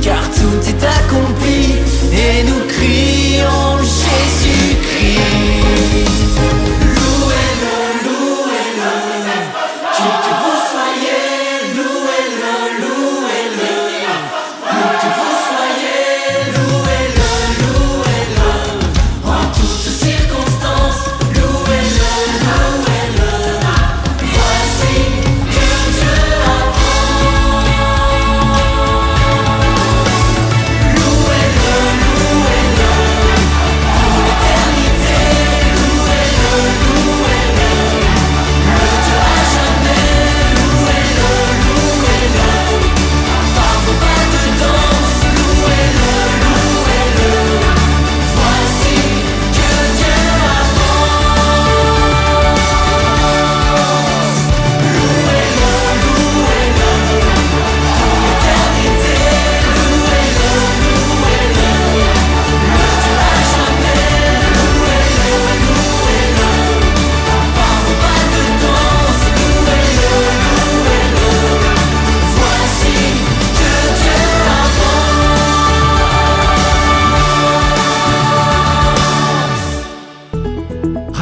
[0.00, 1.76] car tout est accompli
[2.12, 5.22] et nous crions Jésus-Christ.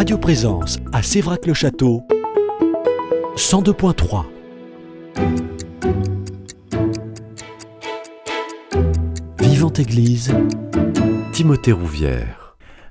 [0.00, 2.04] Radio Présence à Sévrac-le-Château,
[3.36, 4.24] 102.3.
[9.40, 10.32] Vivante Église,
[11.34, 12.39] Timothée Rouvière.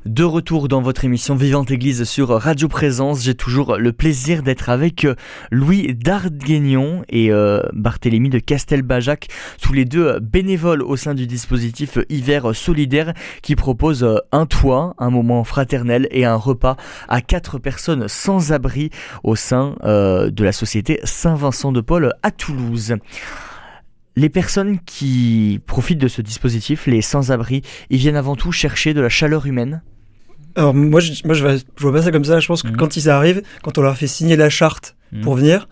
[0.09, 4.69] De retour dans votre émission Vivante Église sur Radio Présence, j'ai toujours le plaisir d'être
[4.69, 5.13] avec euh,
[5.51, 9.27] Louis Darguignon et euh, Barthélémy de Castelbajac,
[9.61, 14.95] tous les deux euh, bénévoles au sein du dispositif Hiver Solidaire qui propose un toit,
[14.97, 16.75] un moment fraternel et un repas
[17.07, 18.89] à quatre personnes sans abri
[19.23, 22.95] au sein de la société Saint-Vincent de Paul à Toulouse.
[24.15, 29.01] Les personnes qui profitent de ce dispositif, les sans-abri, ils viennent avant tout chercher de
[29.01, 29.83] la chaleur humaine.
[30.55, 31.45] Alors moi, je, moi je,
[31.77, 32.39] vois pas ça comme ça.
[32.39, 32.77] Je pense que Mhm.
[32.77, 35.21] quand ils arrivent, quand on leur fait signer la charte Mhm.
[35.21, 35.67] pour venir,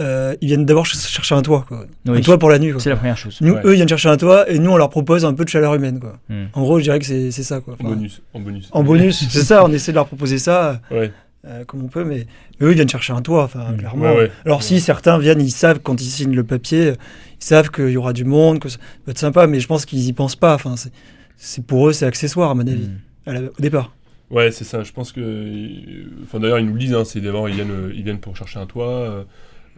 [0.00, 1.64] euh, ils viennent d'abord ch- chercher un toit.
[1.68, 1.84] Quoi.
[2.06, 2.18] Oui.
[2.18, 2.72] Un toit pour la nuit.
[2.78, 3.38] C'est la première chose.
[3.42, 3.60] Nous, Ouais.
[3.64, 5.74] eux, ils viennent chercher un toit et nous, on leur propose un peu de chaleur
[5.74, 6.00] humaine.
[6.00, 6.18] Quoi.
[6.28, 6.48] Mhm.
[6.54, 7.60] En gros, je dirais que c'est ça.
[7.60, 7.76] Quoi.
[7.80, 8.22] En bonus.
[8.32, 8.68] En bonus.
[8.72, 9.64] En bonus, c'est ça.
[9.64, 11.12] On essaie de leur proposer ça Ouais.
[11.46, 12.26] euh, comme on peut, mais,
[12.60, 13.44] mais eux, ils viennent chercher un toit.
[13.44, 14.04] Enfin, clairement.
[14.12, 14.30] Ouais, ouais.
[14.46, 16.92] Alors si certains viennent, ils savent quand ils signent le papier,
[17.40, 19.84] ils savent qu'il y aura du monde, que ça va être sympa, mais je pense
[19.86, 20.54] qu'ils y pensent pas.
[20.54, 22.88] Enfin, c'est- pour eux, c'est accessoire à mon avis,
[23.26, 23.94] à la- au départ.
[24.30, 24.82] Ouais, c'est ça.
[24.82, 26.22] Je pense que.
[26.22, 26.94] Enfin, d'ailleurs, ils nous le disent.
[26.94, 28.88] Hein, c'est d'abord, ils viennent, euh, ils viennent pour chercher un toit.
[28.88, 29.24] euh,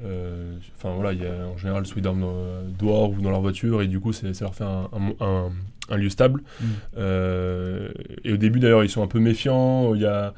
[0.04, 3.30] euh, Enfin, voilà, il y a en général soit ils dorment dans- dehors ou dans
[3.30, 5.52] leur voiture, et du coup, c'est- ça leur fait un, un- un-
[5.90, 6.42] un lieu stable.
[6.60, 6.64] Mm.
[6.98, 7.88] Euh,
[8.24, 9.94] et au début, d'ailleurs, ils sont un peu méfiants.
[9.94, 10.34] Il y a.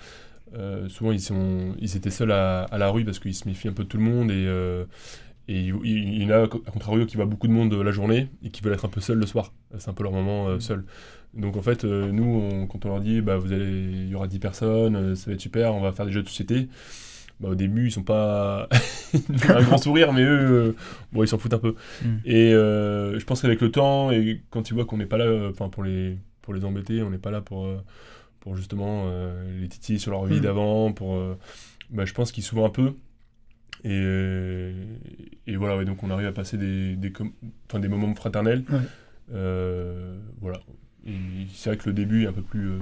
[0.56, 3.68] euh, souvent, ils, sont, ils étaient seuls à, à la rue parce qu'ils se méfient
[3.68, 4.30] un peu de tout le monde.
[4.30, 4.44] Et,
[5.48, 8.28] et il, il y en a, à contrario, qui voient beaucoup de monde la journée
[8.44, 9.52] et qui veulent être un peu seuls le soir.
[9.78, 10.84] C'est un peu leur moment euh, seul.
[11.34, 14.14] Donc en fait, euh, nous, on- quand on leur dit, bah, vous allez, il y
[14.14, 16.68] aura 10 personnes, euh, ça va être super, on va faire des jeux de société.
[17.40, 18.68] Bah, au début, ils sont pas
[19.48, 20.72] un grand sourire, mais eux, euh,
[21.12, 21.74] bon, ils s'en foutent un peu.
[22.04, 22.08] Mm.
[22.24, 25.24] Et euh, je pense qu'avec le temps et quand ils voient qu'on n'est pas là,
[25.24, 27.78] euh, enfin pour les pour les embêter, on n'est pas là pour euh,
[28.40, 30.42] pour justement euh, les titiller sur leur vie Mm.
[30.42, 31.36] d'avant, pour, euh,
[31.90, 32.92] bah, je pense qu'ils s'ouvrent un peu.
[33.82, 34.72] Et, euh,
[35.46, 37.12] et voilà, ouais, donc on arrive à passer des, des,
[37.74, 38.62] des moments fraternels.
[38.70, 38.78] Ouais.
[39.32, 40.58] Euh, voilà.
[41.54, 42.78] C'est vrai que le début est un peu plus, euh,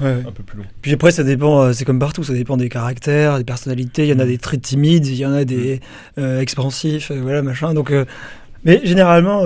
[0.00, 0.64] Ouais, un peu plus long.
[0.80, 4.04] Puis après, ça dépend, euh, c'est comme partout, ça dépend des caractères, des personnalités.
[4.06, 5.80] Il y en a des très timides, il y en a des
[6.18, 7.74] euh, expansifs, euh, voilà, machin.
[7.74, 8.04] Donc, euh,
[8.64, 9.44] mais généralement,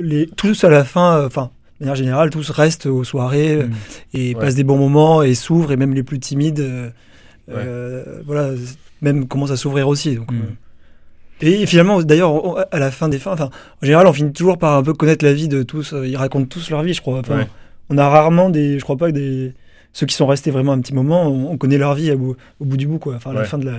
[0.00, 3.70] les, tous à la fin, enfin, de manière générale, tous restent aux soirées Mm.
[4.14, 4.40] et Ouais.
[4.40, 6.92] passent des bons moments et s'ouvrent, et même les plus timides,
[7.48, 8.50] voilà,
[9.02, 10.14] même commencent à s'ouvrir aussi.
[10.16, 10.56] Donc, Mm.
[11.46, 13.50] Et finalement, d'ailleurs, on- à la fin des fins, enfin,
[13.82, 15.92] en général, on finit toujours par un peu connaître la vie de tous.
[15.92, 17.18] euh, Ils racontent tous leur vie, je crois.
[17.20, 17.48] Enfin, Ouais.
[17.90, 19.52] On a rarement des, je crois pas que des
[19.92, 22.36] ceux qui sont restés vraiment un petit moment, on, on connaît leur vie à bout-
[22.60, 23.14] au bout du bout, quoi.
[23.16, 23.46] Enfin, à la Ouais.
[23.46, 23.74] fin de la,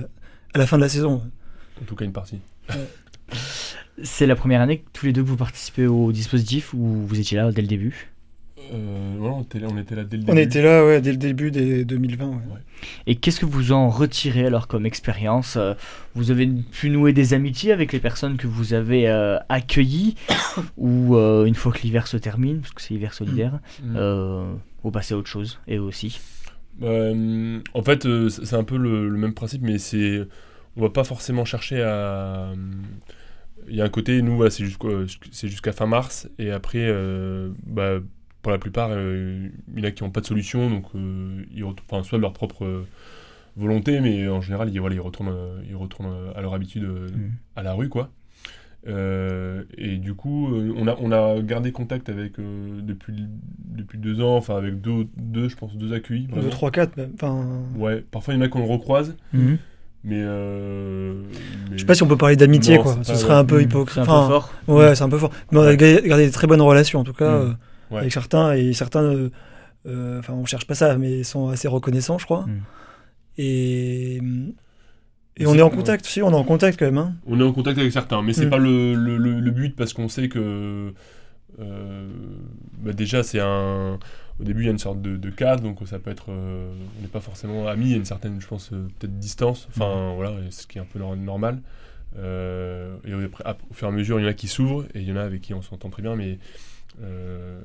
[0.54, 1.22] à la fin de la saison.
[1.82, 2.38] En tout cas, une partie.
[4.02, 7.18] C'est la première année que tous les deux que vous participez au dispositif ou vous
[7.18, 8.08] étiez là dès le début?
[8.72, 10.40] Euh, voilà, on, était là, on était là dès le On début.
[10.40, 12.26] était là, ouais, dès le début des 2020.
[12.26, 12.36] ouais.
[13.06, 15.74] Et qu'est-ce que vous en retirez alors comme expérience Euh,
[16.14, 20.14] Vous avez pu nouer des amitiés avec les personnes que vous avez euh, accueillies
[20.76, 23.94] ou euh, une fois que l'hiver se termine, parce que c'est l'hiver solidaire, Mm.
[23.96, 24.52] euh,
[24.82, 26.20] vous passez à autre chose et aussi?
[26.82, 30.20] En fait, euh, c'est un peu le, le même principe, mais c'est
[30.76, 32.52] on va pas forcément chercher à.
[33.68, 37.98] Il y a un côté, nous, voilà, c'est jusqu'à fin mars, et après, euh, bah,
[38.46, 41.42] pour la plupart, euh, il y en a qui n'ont pas de solution, donc euh,
[41.52, 42.86] ils retournent, enfin, soit de leur propre euh,
[43.56, 47.08] volonté, mais en général, ils, voilà, ils retournent, euh, ils retournent à leur habitude euh,
[47.08, 47.30] Mm.
[47.56, 48.10] à la rue, quoi.
[48.86, 53.24] Euh, et du coup, euh, on, a, on a gardé contact avec euh, depuis,
[53.64, 56.26] depuis deux ans, enfin avec deux, deux, je pense, deux accueils.
[56.28, 56.50] 2, vraiment.
[56.50, 57.10] 3, 4, même.
[57.14, 57.44] Enfin,
[57.76, 59.58] Ouais, parfois il y en a qu'on le recroise, Mhm.
[60.04, 61.20] mais, euh,
[61.68, 62.96] mais- je sais pas si on peut parler d'amitié, quoi.
[63.02, 63.62] Ce serait un peu Mhm.
[63.62, 63.94] hypocrite.
[63.94, 64.52] C'est un peu Enfin, fort.
[64.68, 65.32] Ouais, c'est un peu fort.
[65.50, 67.56] Mais on a gardé des très bonnes relations, en tout cas, Mm.
[67.90, 67.98] Ouais.
[68.00, 68.52] avec certains.
[68.54, 69.30] Et certains, euh,
[69.86, 72.46] euh, enfin, on cherche pas ça, mais ils sont assez reconnaissants, je crois.
[72.46, 72.60] Mm.
[73.38, 74.20] Et, et
[75.38, 76.98] C'est- on est en contact, si, on est en contact quand même.
[76.98, 77.14] Hein.
[77.26, 78.50] On est en contact avec certains, mais c'est Mm.
[78.50, 80.92] pas le, le, le- le but parce qu'on sait que
[81.60, 82.08] euh,
[82.80, 83.98] bah déjà c'est un.
[84.38, 86.26] Au début, il y a une sorte de, de cadre, donc ça peut être.
[86.30, 89.18] euh, on n'est pas forcément amis, il y a une certaine, je pense, euh, peut-être
[89.18, 89.66] distance.
[89.70, 91.60] Enfin, voilà, ce qui est un peu nor- normal.
[92.18, 95.00] Euh, et après, au fur et à mesure, il y en a qui s'ouvrent et
[95.00, 96.38] il y en a avec qui on s'entend très bien, mais.
[97.02, 97.60] Euh,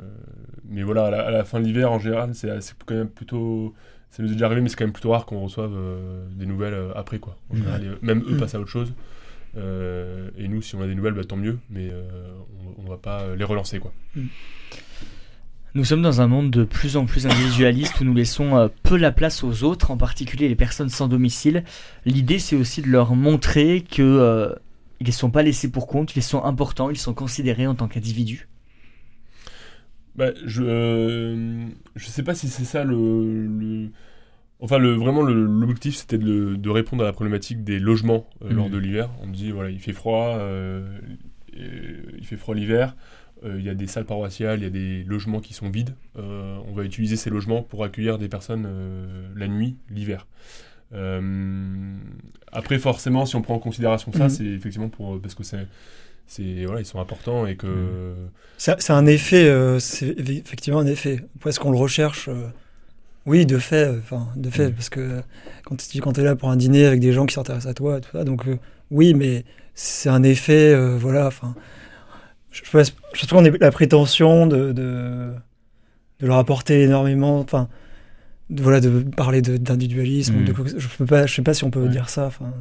[0.69, 2.49] mais voilà, à la, à la fin de l'hiver, en général, c'est
[2.85, 3.73] quand même plutôt.
[4.09, 6.45] Ça nous est déjà arrivé, mais c'est quand même plutôt rare qu'on reçoive euh, des
[6.45, 7.37] nouvelles euh, après, quoi.
[7.49, 8.39] En général, et, même eux Mm.
[8.39, 8.93] passent à autre chose.
[9.55, 11.91] Et nous, si on a des nouvelles, bah, tant mieux, mais
[12.77, 13.93] on, on va pas les relancer, quoi.
[15.73, 19.11] Nous sommes dans un monde de plus en plus individualiste où nous laissons peu la
[19.11, 21.63] place aux autres, en particulier les personnes sans domicile.
[22.05, 24.53] L'idée, c'est aussi de leur montrer que
[25.01, 27.87] ils ne sont pas laissés pour compte, ils sont importants, ils sont considérés en tant
[27.87, 28.47] qu'individus.
[30.21, 33.89] Bah, je, euh, je sais pas si c'est ça le, le-
[34.63, 38.53] Enfin, le, vraiment, le- l'objectif, c'était de, de répondre à la problématique des logements euh,
[38.53, 39.09] lors de l'hiver.
[39.23, 40.99] On me dit, voilà, il fait froid, euh,
[41.53, 42.95] et- il fait froid l'hiver,
[43.43, 45.95] euh, il y a des salles paroissiales, il y a des logements qui sont vides.
[46.19, 50.27] Euh, on va utiliser ces logements pour accueillir des personnes euh, la nuit, l'hiver.
[50.93, 51.95] Euh,
[52.51, 54.29] après, forcément, si on prend en considération ça, Mhm.
[54.29, 55.65] c'est effectivement pour, parce que c'est,
[56.39, 58.13] voilà, ils sont importants et que...
[58.57, 61.23] C'est c'est un effet, euh, c'est effectivement un effet.
[61.45, 62.47] Est-ce qu'on le recherche euh,
[63.25, 64.73] Oui, de fait, euh, enfin, de fait, Mm.
[64.73, 65.21] parce que
[65.65, 67.97] quand tu quand es là pour un dîner avec des gens qui s'intéressent à toi,
[67.97, 68.57] et tout ça, donc euh,
[68.91, 71.55] oui, mais c'est un effet, voilà, enfin,
[72.51, 75.31] je, je pense, je qu'on a la prétention de, de,
[76.19, 77.67] de leur apporter énormément, enfin,
[78.49, 80.45] de, voilà, de parler d'individualisme, Mm.
[80.77, 80.79] je
[81.27, 81.89] je sais pas si on peut Ouais.
[81.89, 82.51] dire ça, enfin.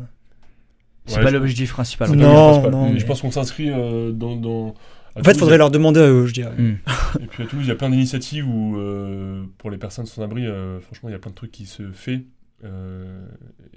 [1.11, 2.11] C'est Ouais, pas je- l'objectif principal.
[2.12, 4.77] Non, non, Mais mais- Je pense qu'on s'inscrit euh, dans, En fait,
[5.16, 6.55] il Toulouse, faudrait leur demander à eux, je dirais.
[6.57, 6.77] Hmm.
[7.20, 10.23] Et puis à Toulouse, il y a plein d'initiatives où, euh, pour les personnes sans
[10.23, 12.23] abri, euh, franchement, il y a plein de trucs qui se fait.
[12.64, 13.27] euh,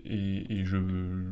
[0.06, 0.76] et, et je,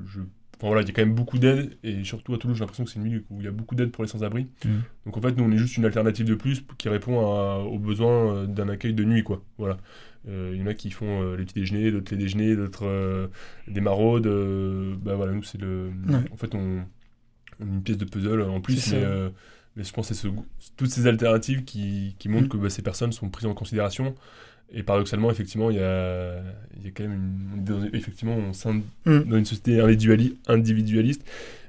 [0.07, 0.21] je-
[0.61, 1.75] Enfin voilà, il y a quand même beaucoup d'aide.
[1.83, 3.73] Et surtout à Toulouse, j'ai l'impression que c'est une ville où il y a beaucoup
[3.73, 4.45] d'aide pour les sans-abri.
[4.63, 4.81] Mhm.
[5.07, 7.79] Donc en fait, nous, on est juste une alternative de plus qui répond à- aux
[7.79, 9.41] besoins euh, d'un accueil de nuit, quoi.
[9.57, 9.77] Voilà.
[10.29, 12.85] Euh, Il y en a qui font euh, les petits déjeuners, d'autres les déjeuners, d'autres
[12.85, 13.27] euh,
[13.67, 14.27] des maraudes.
[15.03, 15.89] bah voilà, nous, c'est le.
[16.07, 16.19] Ouais.
[16.31, 16.83] En fait, on,
[17.59, 20.33] on a une pièce de puzzle en plus, mais, je pense que c'est ce-
[20.77, 22.49] toutes ces alternatives qui, qui montrent Mm.
[22.49, 24.13] que bah, ces personnes sont prises en considération.
[24.73, 26.41] Et paradoxalement, effectivement, il y a,
[26.77, 27.13] il y a quand même
[27.57, 27.63] une.
[27.65, 29.19] dans- effectivement, on s'in- Mm.
[29.25, 31.23] dans une société individuali- individualiste.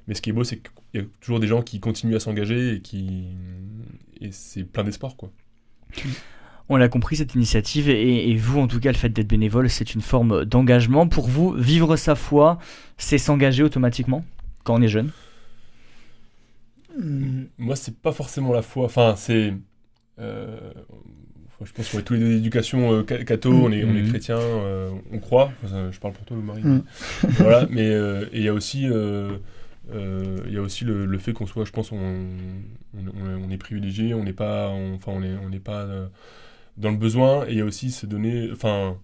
[0.07, 2.21] Mais ce qui est beau, c'est qu'il y a toujours des gens qui continuent à
[2.21, 3.25] s'engager et qui.
[4.21, 5.31] Et c'est plein d'espoir, quoi.
[6.69, 9.69] On l'a compris, cette initiative, et, et vous, en tout cas, le fait d'être bénévole,
[9.69, 11.09] c'est une forme d'engagement.
[11.09, 12.59] Pour vous, vivre sa foi,
[12.99, 14.25] c'est s'engager automatiquement
[14.65, 15.11] quand on est jeune?
[16.99, 17.45] Mm.
[17.59, 18.85] Moi, c'est pas forcément la foi.
[18.85, 19.55] Enfin, c'est.
[20.19, 20.73] euh,
[21.65, 24.03] je pense qu'on est tous les deux d'éducation euh, ca- catho, on est, on est
[24.03, 24.09] Mhm.
[24.09, 25.53] chrétiens, euh, on croit.
[25.65, 26.61] Enfin, je parle pour toi, le mari.
[26.65, 26.83] Mhm.
[27.39, 29.31] voilà, mais euh, et il y a aussi, euh,
[29.95, 33.51] euh, il y a aussi le, le fait qu'on soit, je pense, on, on, on-
[33.51, 36.07] est privilégié, on n'est pas, on- enfin, on est, on n'est pas euh,
[36.79, 37.45] dans le besoin.
[37.47, 38.97] Et il y a aussi se donner, enfin,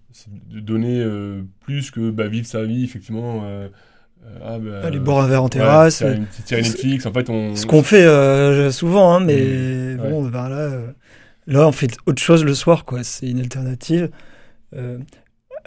[0.51, 3.43] donner euh, plus que bah, vivre sa vie, effectivement.
[4.43, 5.99] ah, bah, Aller boire un verre en ouais, terrasse.
[5.99, 7.05] petite série Netflix.
[7.05, 7.55] En fait, on.
[7.55, 9.97] Ce qu'on fait euh, souvent, hein, mais Mmh.
[9.97, 10.87] bon, ben là, euh,
[11.49, 13.03] là, on fait autre chose le soir, quoi.
[13.03, 14.09] C'est une alternative.
[14.75, 14.97] Euh,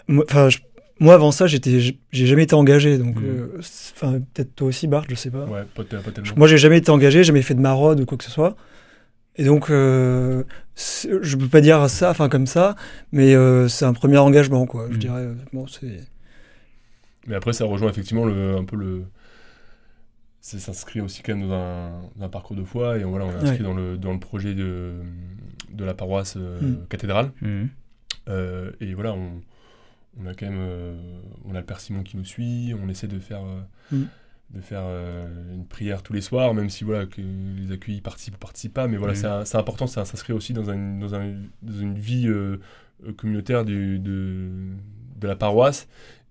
[0.09, 0.59] moi, enfin, je-
[1.01, 3.25] moi, avant ça, j'étais, j'ai jamais été engagé, donc, Mmh.
[3.27, 5.45] euh, enfin, peut-être toi aussi, Bart, je sais pas.
[5.47, 6.31] Ouais, pas, te- pas tellement.
[6.37, 8.57] Moi, j'ai jamais été engagé, jamais fait de maraude ou quoi que ce soit.
[9.37, 10.45] Et donc, euh,
[10.77, 12.77] je peux pas dire ça, enfin comme ça,
[13.13, 14.87] mais euh, c'est un premier engagement, quoi.
[14.91, 14.99] Je Mm.
[14.99, 16.01] dirais, bon, c'est.
[17.27, 19.05] Mais après, ça rejoint effectivement le, un peu le.
[20.45, 23.31] Ça s'inscrit aussi quand même dans un, dans un parcours de foi et voilà, on
[23.31, 23.63] est inscrit Ouais.
[23.65, 24.95] dans, le, dans le projet de,
[25.73, 26.87] de la paroisse euh, Mm.
[26.89, 27.31] cathédrale.
[27.41, 27.69] Mhm.
[28.29, 29.41] Euh, et voilà, on,
[30.21, 33.07] on a quand même euh, on a le Père Simon qui nous suit, on essaie
[33.07, 33.61] de faire, euh,
[33.97, 34.03] Mm.
[34.57, 34.83] de faire
[35.55, 38.89] une prière tous les soirs, même si voilà, que les accueillis participent ou participent pas.
[38.89, 42.29] Mais voilà, c'est important, ça s'inscrit aussi dans, un- dans, un- dans une vie
[43.17, 44.49] communautaire du, de,
[45.21, 45.89] de la paroisse.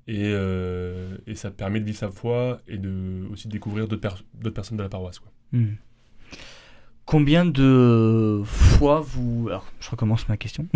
[0.08, 4.02] Et, euh, et ça permet de vivre sa foi et de, aussi de découvrir d'autres
[4.02, 5.20] per- d'autres personnes de la paroisse.
[5.20, 5.32] Quoi.
[5.54, 5.76] Mhm.
[7.06, 9.48] Combien de fois vous...
[9.50, 10.66] Alors, je recommence ma question.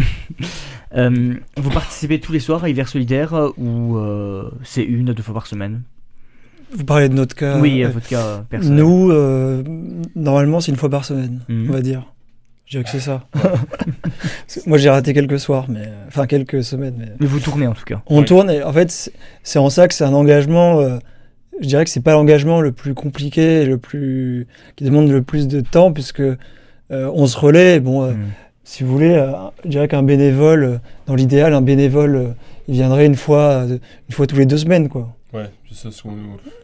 [0.95, 5.13] Euh, vous participez tous les soirs à Hiver Solidaire euh, ou euh, c'est une à
[5.13, 5.81] deux fois par semaine?
[6.71, 7.59] Vous parlez de notre cas.
[7.59, 8.77] Oui, à euh, votre cas personnel.
[8.79, 9.61] Nous, euh,
[10.15, 11.65] normalement, c'est une fois par semaine, Mhm.
[11.69, 12.05] on va dire.
[12.65, 13.23] Je dirais que c'est ça.
[14.65, 16.95] Moi, j'ai raté quelques soirs, mais enfin quelques semaines.
[16.97, 17.05] Mais...
[17.19, 18.01] Mais vous tournez en tout cas.
[18.07, 18.25] On Ouais.
[18.25, 19.11] tourne et en fait,
[19.43, 20.79] c'est- en ça que c'est un engagement.
[20.81, 20.97] euh,
[21.61, 25.21] je dirais que c'est pas l'engagement le plus compliqué, et le plus qui demande le
[25.21, 26.35] plus de temps, puisque euh,
[26.91, 27.79] on se relaie.
[27.79, 28.25] Bon, euh, Mhm.
[28.63, 29.31] si vous voulez, euh,
[29.63, 32.27] je dirais qu'un bénévole, euh, dans l'idéal, un bénévole, euh,
[32.67, 33.77] il viendrait une fois, euh,
[34.09, 35.15] une fois tous les deux semaines, quoi.
[35.33, 36.11] Ouais, c'est ça, ce qu'on-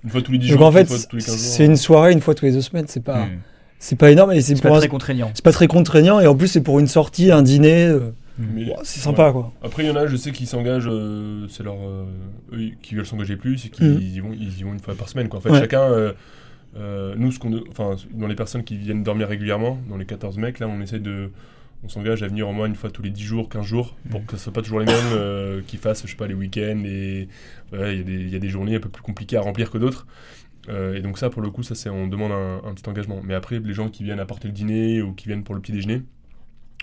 [0.04, 1.44] une fois tous les 10 Donc jours, en fait, une fois tous les 15 jours.
[1.54, 2.86] c'est une soirée une fois tous les deux semaines.
[2.88, 3.40] C'est pas, Mhm.
[3.84, 5.32] C'est pas énorme et c'est pas un- très contraignant.
[5.34, 7.86] c'est pas très contraignant et en plus c'est pour une sortie, un dîner.
[7.88, 9.52] euh, Mais- bon, c'est sympa, quoi.
[9.62, 11.76] Après, il y en a, je sais, qui s'engagent, euh, c'est leur.
[11.76, 12.06] euh,
[12.54, 15.10] eux, qui veulent s'engager plus et qui y, vont, ils y vont une fois par
[15.10, 15.28] semaine.
[15.28, 15.40] Quoi.
[15.40, 15.60] En fait, Ouais.
[15.60, 15.82] chacun.
[15.82, 16.14] euh,
[16.78, 20.38] euh, nous, ce qu'on, enfin, dans les personnes qui viennent dormir régulièrement, dans les 14
[20.38, 21.30] mecs, là, on essaie de.
[21.84, 24.24] On s'engage à venir au moins une fois tous les 10 jours, 15 jours, pour
[24.26, 26.84] que ce soit pas toujours les mêmes euh, qui fassent, je sais pas, les week-ends.
[26.86, 27.28] Et
[27.74, 29.70] il y, a des- il y a des journées un peu plus compliquées à remplir
[29.72, 30.06] que d'autres.
[30.70, 33.20] Euh, et donc, ça, pour le coup, ça, c'est, on demande un, un petit engagement.
[33.24, 35.72] Mais après, les gens qui viennent apporter le dîner ou qui viennent pour le petit
[35.72, 36.04] déjeuner,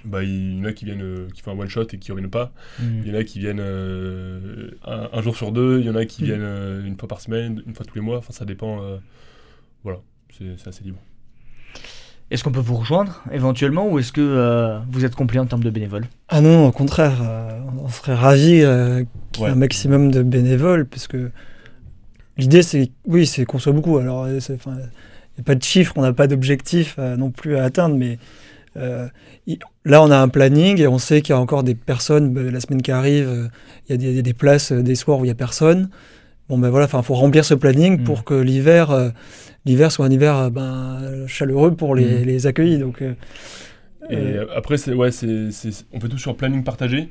[0.04, 2.10] bah, il y en a qui viennent, euh, qui font un one shot et qui
[2.12, 2.52] reviennent pas.
[2.80, 3.02] Mhm.
[3.04, 5.96] Il y en a qui viennent euh, un, un jour sur deux, il y en
[5.96, 6.26] a qui Mm.
[6.26, 8.82] viennent euh, une fois par semaine, une fois tous les mois, enfin ça dépend.
[8.82, 8.96] euh,
[9.84, 9.98] voilà,
[10.36, 10.98] c'est c'est assez libre.
[12.30, 15.64] Est-ce qu'on peut vous rejoindre éventuellement ou est-ce que euh, vous êtes complet en termes
[15.64, 16.04] de bénévoles?
[16.28, 19.52] Ah non, au contraire, euh, on serait ravis euh, qu'il y ait Ouais.
[19.52, 21.30] un maximum de bénévoles, parce que
[22.38, 23.98] l'idée, c'est oui, c'est qu'on soit beaucoup.
[23.98, 27.56] Alors, euh, il n'y a pas de chiffre, on n'a pas d'objectif euh, non plus
[27.56, 28.18] à atteindre, mais
[28.76, 29.06] euh,
[29.84, 32.42] là, on a un planning et on sait qu'il y a encore des personnes, bah,
[32.42, 33.50] la semaine qui arrive,
[33.88, 35.36] il y a des, il y a des places, des soirs où il n'y a
[35.36, 35.90] personne.
[36.48, 38.04] Bon, ben voilà, il faut remplir ce planning Mm.
[38.04, 39.12] pour que l'hiver
[39.66, 42.24] l'hiver soit un hiver ben, chaleureux pour les, Mm.
[42.24, 42.78] les accueillis.
[42.78, 43.02] Donc,
[44.10, 45.50] Et après, c'est ouais, c'est
[45.92, 47.10] on fait tout sur planning partagé.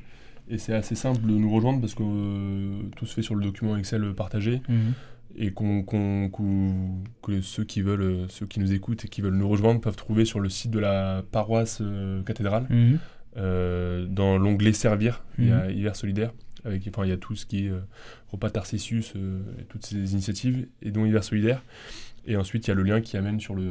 [0.49, 3.43] Et c'est assez simple de nous rejoindre parce que euh, tout se fait sur le
[3.43, 4.61] document Excel partagé.
[5.39, 9.36] Et qu'on, qu'on- qu'on- que ceux qui veulent, ceux qui nous écoutent et qui veulent
[9.36, 12.65] nous rejoindre peuvent trouver sur le site de la paroisse euh, cathédrale.
[12.69, 12.97] Mhm.
[13.38, 15.71] Euh, dans l'onglet Servir, il y a Mhm.
[15.78, 16.32] Hiver Solidaire.
[16.65, 17.80] Avec, enfin, il y a tout ce qui est euh,
[18.32, 21.62] repas Tarcisius euh, et toutes ces initiatives, et dont Hiver Solidaire.
[22.26, 23.63] Et ensuite, il y a le lien qui amène sur le,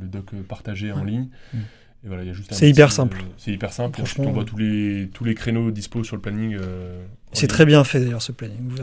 [0.00, 1.28] le doc partagé en ligne.
[1.54, 1.60] Mhm.
[2.04, 3.18] Et voilà, il y a juste C'est hyper petit, simple.
[3.22, 4.00] euh, c'est hyper simple.
[4.02, 6.54] Ensuite, on voit tous les, tous les créneaux dispo sur le planning.
[6.60, 8.68] euh, c'est très bien fait d'ailleurs ce planning.
[8.68, 8.76] Vous.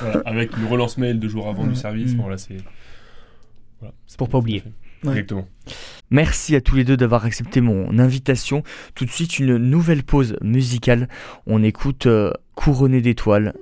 [0.00, 1.70] Voilà, avec le relance mail deux jours avant Mhm.
[1.70, 2.08] du service.
[2.12, 2.14] Mhm.
[2.14, 2.56] Enfin, voilà, c'est,
[3.80, 4.62] voilà, c'est Pour pas oublier.
[5.04, 5.10] Ouais.
[5.10, 5.48] Exactement.
[6.10, 8.62] Merci à tous les deux d'avoir accepté mon invitation.
[8.94, 11.08] Tout de suite, une nouvelle pause musicale.
[11.46, 13.54] On écoute euh, Couronné d'étoiles.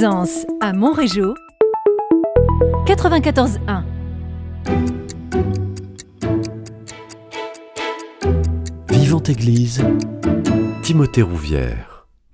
[0.00, 1.34] Présence à Montrégeau
[2.86, 3.82] 94.1
[8.88, 9.84] Vivante Église,
[10.82, 11.89] Timothée Rouvière.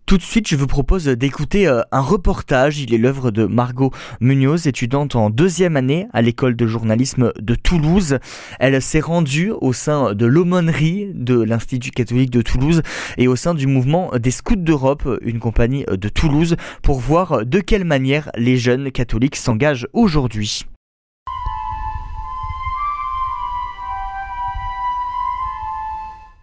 [0.07, 2.79] Tout de suite, je vous propose d'écouter euh, un reportage.
[2.79, 3.91] Il est l'œuvre de Margot
[4.21, 8.21] Munoz, étudiante en deuxième année à l'école de journalisme de Toulouse.
[8.61, 12.83] Elle s'est rendue au sein de l'aumônerie de l'Institut catholique de Toulouse
[13.19, 16.55] et au sein du mouvement des Scouts d'Europe, une compagnie de Toulouse,
[16.85, 20.67] pour voir de quelle manière les jeunes catholiques s'engagent aujourd'hui.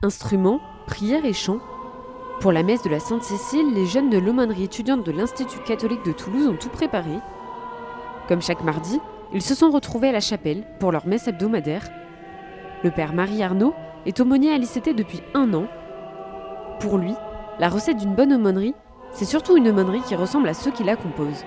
[0.02, 1.62] Instruments, prières et chants.
[2.44, 6.12] Pour la messe de la Sainte-Cécile, les jeunes de l'aumônerie étudiante de l'Institut catholique de
[6.12, 7.20] Toulouse ont tout préparé.
[8.28, 9.00] Comme chaque mardi,
[9.34, 11.88] ils se sont retrouvés à la chapelle pour leur messe hebdomadaire.
[12.84, 13.74] Le père Marie Arnaud
[14.06, 15.70] est aumônier à l'ICT depuis un an.
[16.82, 17.14] Pour lui,
[17.60, 18.76] la recette d'une bonne aumônerie,
[19.14, 21.46] c'est surtout une aumônerie qui ressemble à ceux qui la composent.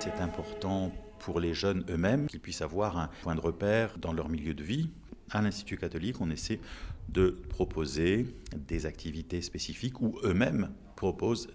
[0.00, 4.28] C'est important pour les jeunes eux-mêmes qu'ils puissent avoir un point de repère dans leur
[4.28, 4.90] milieu de vie.
[5.30, 6.58] À l'Institut catholique, on essaie
[7.08, 11.48] de proposer des activités spécifiques ou eux-mêmes proposent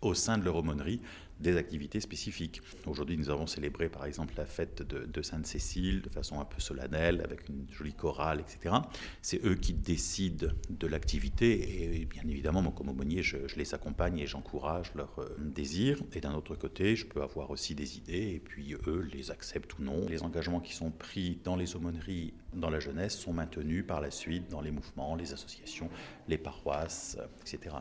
[0.00, 1.00] au sein de leur aumônerie
[1.40, 2.60] des activités spécifiques.
[2.86, 7.20] Aujourd'hui, nous avons célébré par exemple la fête de, Sainte-Cécile de façon un peu solennelle,
[7.24, 8.76] avec une jolie chorale, etc.
[9.22, 14.18] C'est eux qui décident de l'activité et bien évidemment, moi comme aumônier, je, les accompagne
[14.18, 16.00] et j'encourage leur euh, désir.
[16.14, 19.78] Et d'un autre côté, je peux avoir aussi des idées et puis eux les acceptent
[19.78, 20.06] ou non.
[20.08, 24.10] Les engagements qui sont pris dans les aumôneries, dans la jeunesse, sont maintenus par la
[24.10, 25.90] suite dans les mouvements, les associations,
[26.28, 27.76] les paroisses, etc.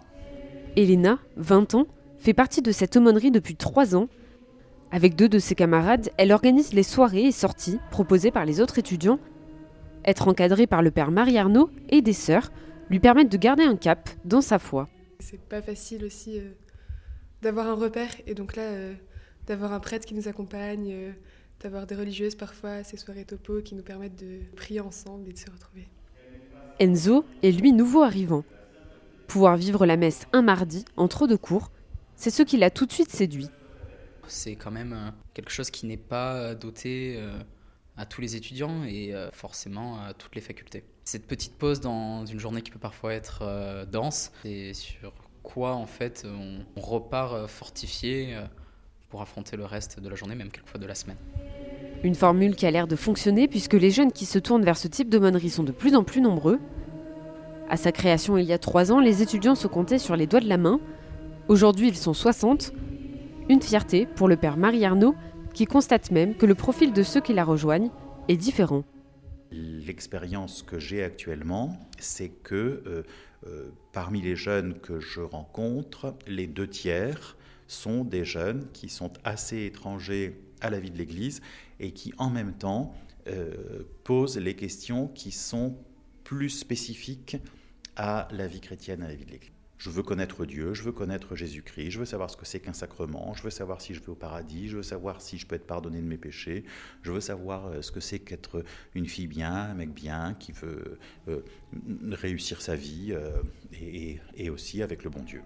[0.76, 1.88] Elena, 20 ans,
[2.18, 4.08] fait partie de cette aumônerie depuis trois ans.
[4.92, 8.80] Avec deux de ses camarades, elle organise les soirées et sorties proposées par les autres
[8.80, 9.20] étudiants.
[10.06, 12.52] Être encadrée par le père Marie Arnaud et des sœurs
[12.90, 14.88] lui permettent de garder un cap dans sa foi.
[15.20, 16.52] C'est pas facile aussi euh,
[17.42, 18.94] d'avoir un repère et donc là, euh,
[19.46, 21.12] d'avoir un prêtre qui nous accompagne, euh,
[21.62, 25.38] d'avoir des religieuses parfois, ces soirées topo qui nous permettent de prier ensemble et de
[25.38, 25.88] se retrouver.
[26.80, 28.44] Enzo est lui nouveau arrivant.
[29.28, 31.72] Pouvoir vivre la messe un mardi entre deux cours,
[32.18, 33.50] c'est ce qui l'a tout de suite séduit.
[34.28, 37.40] C'est quand même euh, quelque chose qui n'est pas euh, doté euh,
[37.96, 40.84] à tous les étudiants et forcément à toutes les facultés.
[41.04, 45.88] Cette petite pause dans une journée qui peut parfois être dense, c'est sur quoi en
[45.88, 48.38] fait on, repart fortifié
[49.10, 51.18] pour affronter le reste de la journée, même quelquefois de la semaine.
[52.04, 54.88] Une formule qui a l'air de fonctionner puisque les jeunes qui se tournent vers ce
[54.88, 56.60] type d'aumônerie sont de plus en plus nombreux.
[57.68, 60.40] À sa création il y a trois ans, les étudiants se comptaient sur les doigts
[60.42, 60.80] de la main.
[61.50, 62.74] Aujourd'hui, ils sont 60.
[63.48, 65.16] Une fierté pour le père Marie Arnaud,
[65.54, 67.90] qui constate même que le profil de ceux qui la rejoignent
[68.28, 68.84] est différent.
[69.52, 73.04] L'expérience que j'ai actuellement, c'est que euh,
[73.48, 77.38] euh, parmi les jeunes que je rencontre, les deux tiers
[77.68, 81.42] sont des jeunes qui sont assez étrangers à la vie de l'Église
[81.80, 82.94] et qui en même temps
[83.28, 85.78] euh, posent les questions qui sont
[86.26, 87.38] plus spécifiques
[87.96, 89.57] à la vie chrétienne, à la vie de l'Église.
[89.78, 92.74] Je veux connaître Dieu, je veux connaître Jésus-Christ, je veux savoir ce que c'est qu'un
[92.74, 95.56] sacrement, je veux savoir si je vais au paradis, je veux savoir si je peux
[95.56, 96.64] être pardonné de mes péchés,
[97.04, 98.64] je veux savoir euh, ce que c'est qu'être
[98.96, 100.98] une fille bien, un mec bien, qui veut
[101.28, 101.42] euh,
[102.10, 103.30] réussir sa vie euh,
[104.36, 105.42] et, aussi avec le bon Dieu.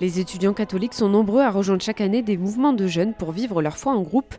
[0.00, 3.60] Les étudiants catholiques sont nombreux à rejoindre chaque année des mouvements de jeunes pour vivre
[3.60, 4.34] leur foi en groupe.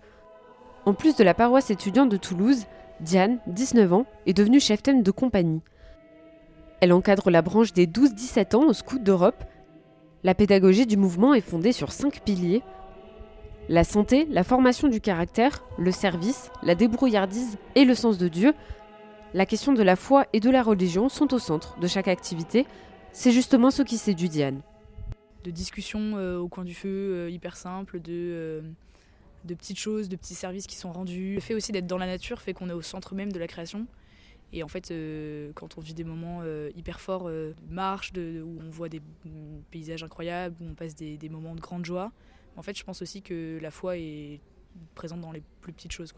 [0.86, 2.66] En plus de la paroisse étudiante de Toulouse,
[3.02, 5.62] Diane, 19 ans, est devenue chef-thème de compagnie.
[6.82, 9.44] Elle encadre la branche des 12-17 ans au Scout d'Europe.
[10.24, 12.64] La pédagogie du mouvement est fondée sur cinq piliers.
[13.70, 18.56] La santé, la formation du caractère, le service, la débrouillardise et le sens de Dieu.
[19.36, 22.66] La question de la foi et de la religion sont au centre de chaque activité.
[23.14, 24.62] C'est justement ce qui séduit Diane.
[25.44, 28.62] de discussions euh, au coin du feu, euh, hyper simples, de, euh,
[29.46, 31.36] de petites choses, de petits services qui sont rendus.
[31.36, 33.48] Le fait aussi d'être dans la nature fait qu'on est au centre même de la
[33.48, 33.86] création.
[34.54, 38.60] Et en fait, euh, quand on vit des moments euh, hyper forts euh, marche, où
[38.62, 42.12] on voit des mm, paysages incroyables, où on passe des, moments de grande joie,
[42.58, 44.42] en fait, je pense aussi que la foi est
[44.94, 46.14] présente dans les plus petites choses.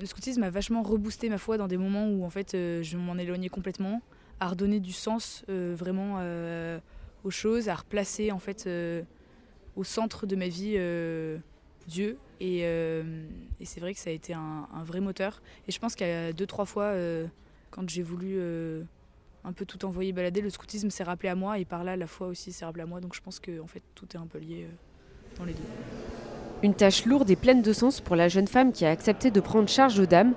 [0.00, 2.96] Le scoutisme a vachement reboosté ma foi dans des moments où en fait, euh, je
[2.96, 4.00] m'en éloignais complètement,
[4.40, 6.22] à redonner du sens vraiment
[7.24, 8.70] aux choses, à replacer en fait
[9.74, 10.78] au centre de ma vie
[11.88, 12.18] Dieu.
[12.38, 12.60] Et,
[13.64, 15.42] c'est vrai que ça a été un, un vrai moteur.
[15.66, 16.94] Et je pense a deux, trois fois,
[17.70, 18.82] quand j'ai voulu euh,
[19.44, 22.06] un peu tout envoyer balader, le scoutisme s'est rappelé à moi et par là, la
[22.06, 23.00] foi aussi s'est rappelée à moi.
[23.00, 25.62] Donc je pense que en fait, tout est un peu lié euh, dans les deux.
[26.62, 29.40] Une tâche lourde et pleine de sens pour la jeune femme qui a accepté de
[29.40, 30.34] prendre charge aux dames.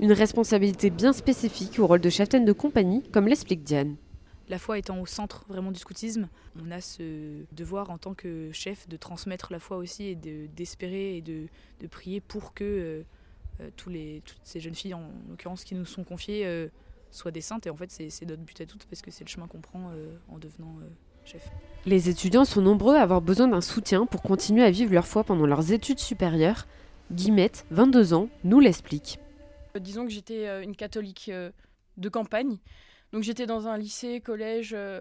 [0.00, 3.96] Une responsabilité bien spécifique au rôle de cheftaine de compagnie, comme l'explique Diane.
[4.48, 6.28] la foi étant au centre vraiment du scoutisme,
[6.60, 11.18] on a ce devoir en tant que chef de transmettre la foi aussi et d'espérer
[11.18, 11.46] et de,
[11.80, 13.02] de, prier pour que euh,
[13.76, 16.68] tous les, toutes ces jeunes filles, en l'occurrence, qui nous sont confiées, euh,
[17.10, 17.66] soient des saintes.
[17.66, 19.92] Et en fait, c'est notre but à toutes parce que c'est le chemin qu'on prend
[20.28, 20.76] en devenant
[21.24, 21.48] chef.
[21.86, 25.24] Les étudiants sont nombreux à avoir besoin d'un soutien pour continuer à vivre leur foi
[25.24, 26.66] pendant leurs études supérieures.
[27.12, 29.18] Guillemette, 22 ans, nous l'explique.
[29.78, 31.30] Disons que j'étais une catholique
[31.96, 32.58] de campagne.
[33.12, 35.00] Donc j'étais dans un lycée, collège euh,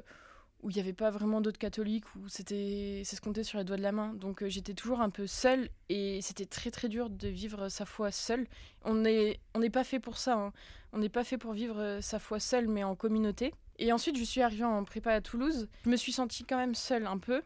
[0.63, 3.65] où il n'y avait pas vraiment d'autres catholiques, où c'était, ça se comptait sur les
[3.65, 4.13] doigts de la main.
[4.13, 7.85] Donc euh, j'étais toujours un peu seule et c'était très très dur de vivre sa
[7.85, 8.47] foi seule.
[8.85, 10.35] On n'est on pas fait pour ça.
[10.35, 10.53] Hein.
[10.93, 13.53] On n'est pas fait pour vivre euh, sa foi seule, mais en communauté.
[13.77, 15.67] Et ensuite, je suis arrivée en prépa à Toulouse.
[15.83, 17.41] Je me suis sentie quand même seule un peu.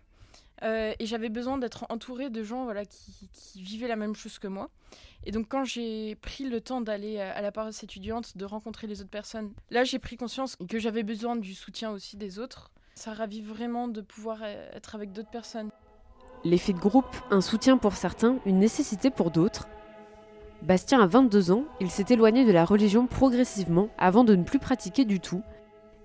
[0.61, 4.47] et j'avais besoin d'être entourée de gens voilà, qui, qui, vivaient la même chose que
[4.47, 4.70] moi.
[5.26, 9.01] Et donc quand j'ai pris le temps d'aller à la paroisse étudiante, de rencontrer les
[9.01, 12.72] autres personnes, là j'ai pris conscience que j'avais besoin du soutien aussi des autres.
[12.98, 15.70] Ça ravive vraiment de pouvoir euh, être avec d'autres personnes.
[16.43, 19.68] L'effet de groupe, un soutien pour certains, une nécessité pour d'autres.
[20.64, 24.58] Bastien a 22 ans, il s'est éloigné de la religion progressivement avant de ne plus
[24.58, 25.43] pratiquer du tout.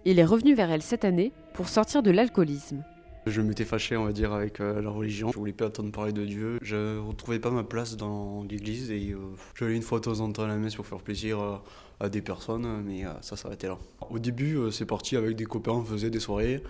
[0.05, 2.85] Il est revenu vers elle cette année pour sortir de l'alcoolisme.
[3.25, 5.31] Je m'étais fâché, on va dire, avec euh, la religion.
[5.31, 6.59] Je voulais pas entendre parler de Dieu.
[6.61, 9.19] Je retrouvais pas ma place dans l'église et euh,
[9.55, 11.57] j'allais une fois de temps en temps à la messe pour faire plaisir euh,
[12.01, 13.79] à des personnes, mais ça s'arrêtait là.
[14.11, 16.61] Au début, c'est parti avec des copains, on faisait des soirées.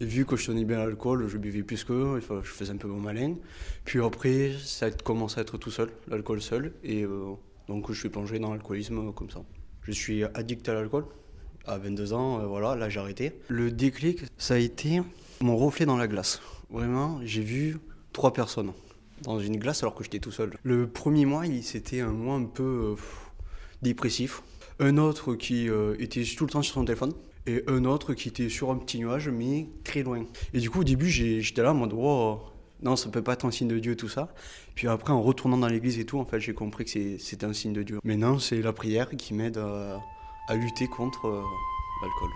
[0.00, 2.88] Et vu que je tenais bien l'alcool, je buvais plus qu'eux, je faisais un peu
[2.88, 3.36] mon malin.
[3.84, 6.72] Puis après, ça a commencé à être tout seul, l'alcool seul.
[6.82, 7.06] Et
[7.68, 9.42] donc, je suis plongé dans l'alcoolisme comme ça.
[9.82, 11.04] Je suis addict à l'alcool.
[11.66, 13.32] À 22 ans, voilà, là j'ai arrêté.
[13.46, 15.02] Le déclic, ça a été
[15.42, 16.40] mon reflet dans la glace.
[16.70, 17.78] Vraiment, j'ai vu
[18.12, 18.72] trois personnes
[19.22, 20.56] dans une glace alors que j'étais tout seul.
[20.62, 23.02] Le premier mois, c'était un mois un peu euh,
[23.82, 24.42] dépressif.
[24.78, 27.12] Un autre qui euh, était tout le temps sur son téléphone.
[27.46, 30.24] Et un autre qui était sur un petit nuage, mais très loin.
[30.52, 32.40] Et du coup, au début, j'étais là en mode, oh,
[32.82, 34.32] non, ça peut pas être un signe de Dieu, tout ça.
[34.74, 37.52] Puis après, en retournant dans l'église et tout, en fait, j'ai compris que c'était un
[37.52, 37.98] signe de Dieu.
[38.04, 41.42] Maintenant, c'est la prière qui m'aide à, lutter contre euh,
[42.02, 42.30] l'alcool.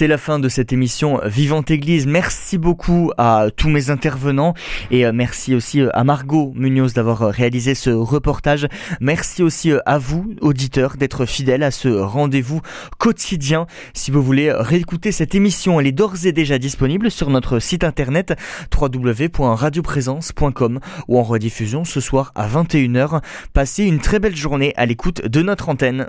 [0.00, 2.06] C'est la fin de cette émission Vivante Église.
[2.06, 4.54] Merci beaucoup à tous mes intervenants
[4.90, 8.66] et euh, merci aussi euh, à Margot Munoz d'avoir euh, réalisé ce reportage.
[9.02, 12.62] Merci aussi à vous, auditeurs, d'être fidèles à ce rendez-vous
[12.96, 13.66] quotidien.
[13.92, 17.84] Si vous voulez réécouter cette émission, elle est d'ores et déjà disponible sur notre site
[17.84, 18.32] internet
[18.74, 23.20] www.radioprésence.com ou en rediffusion ce soir à 21h.
[23.52, 26.08] Passez une très belle journée à l'écoute de notre antenne.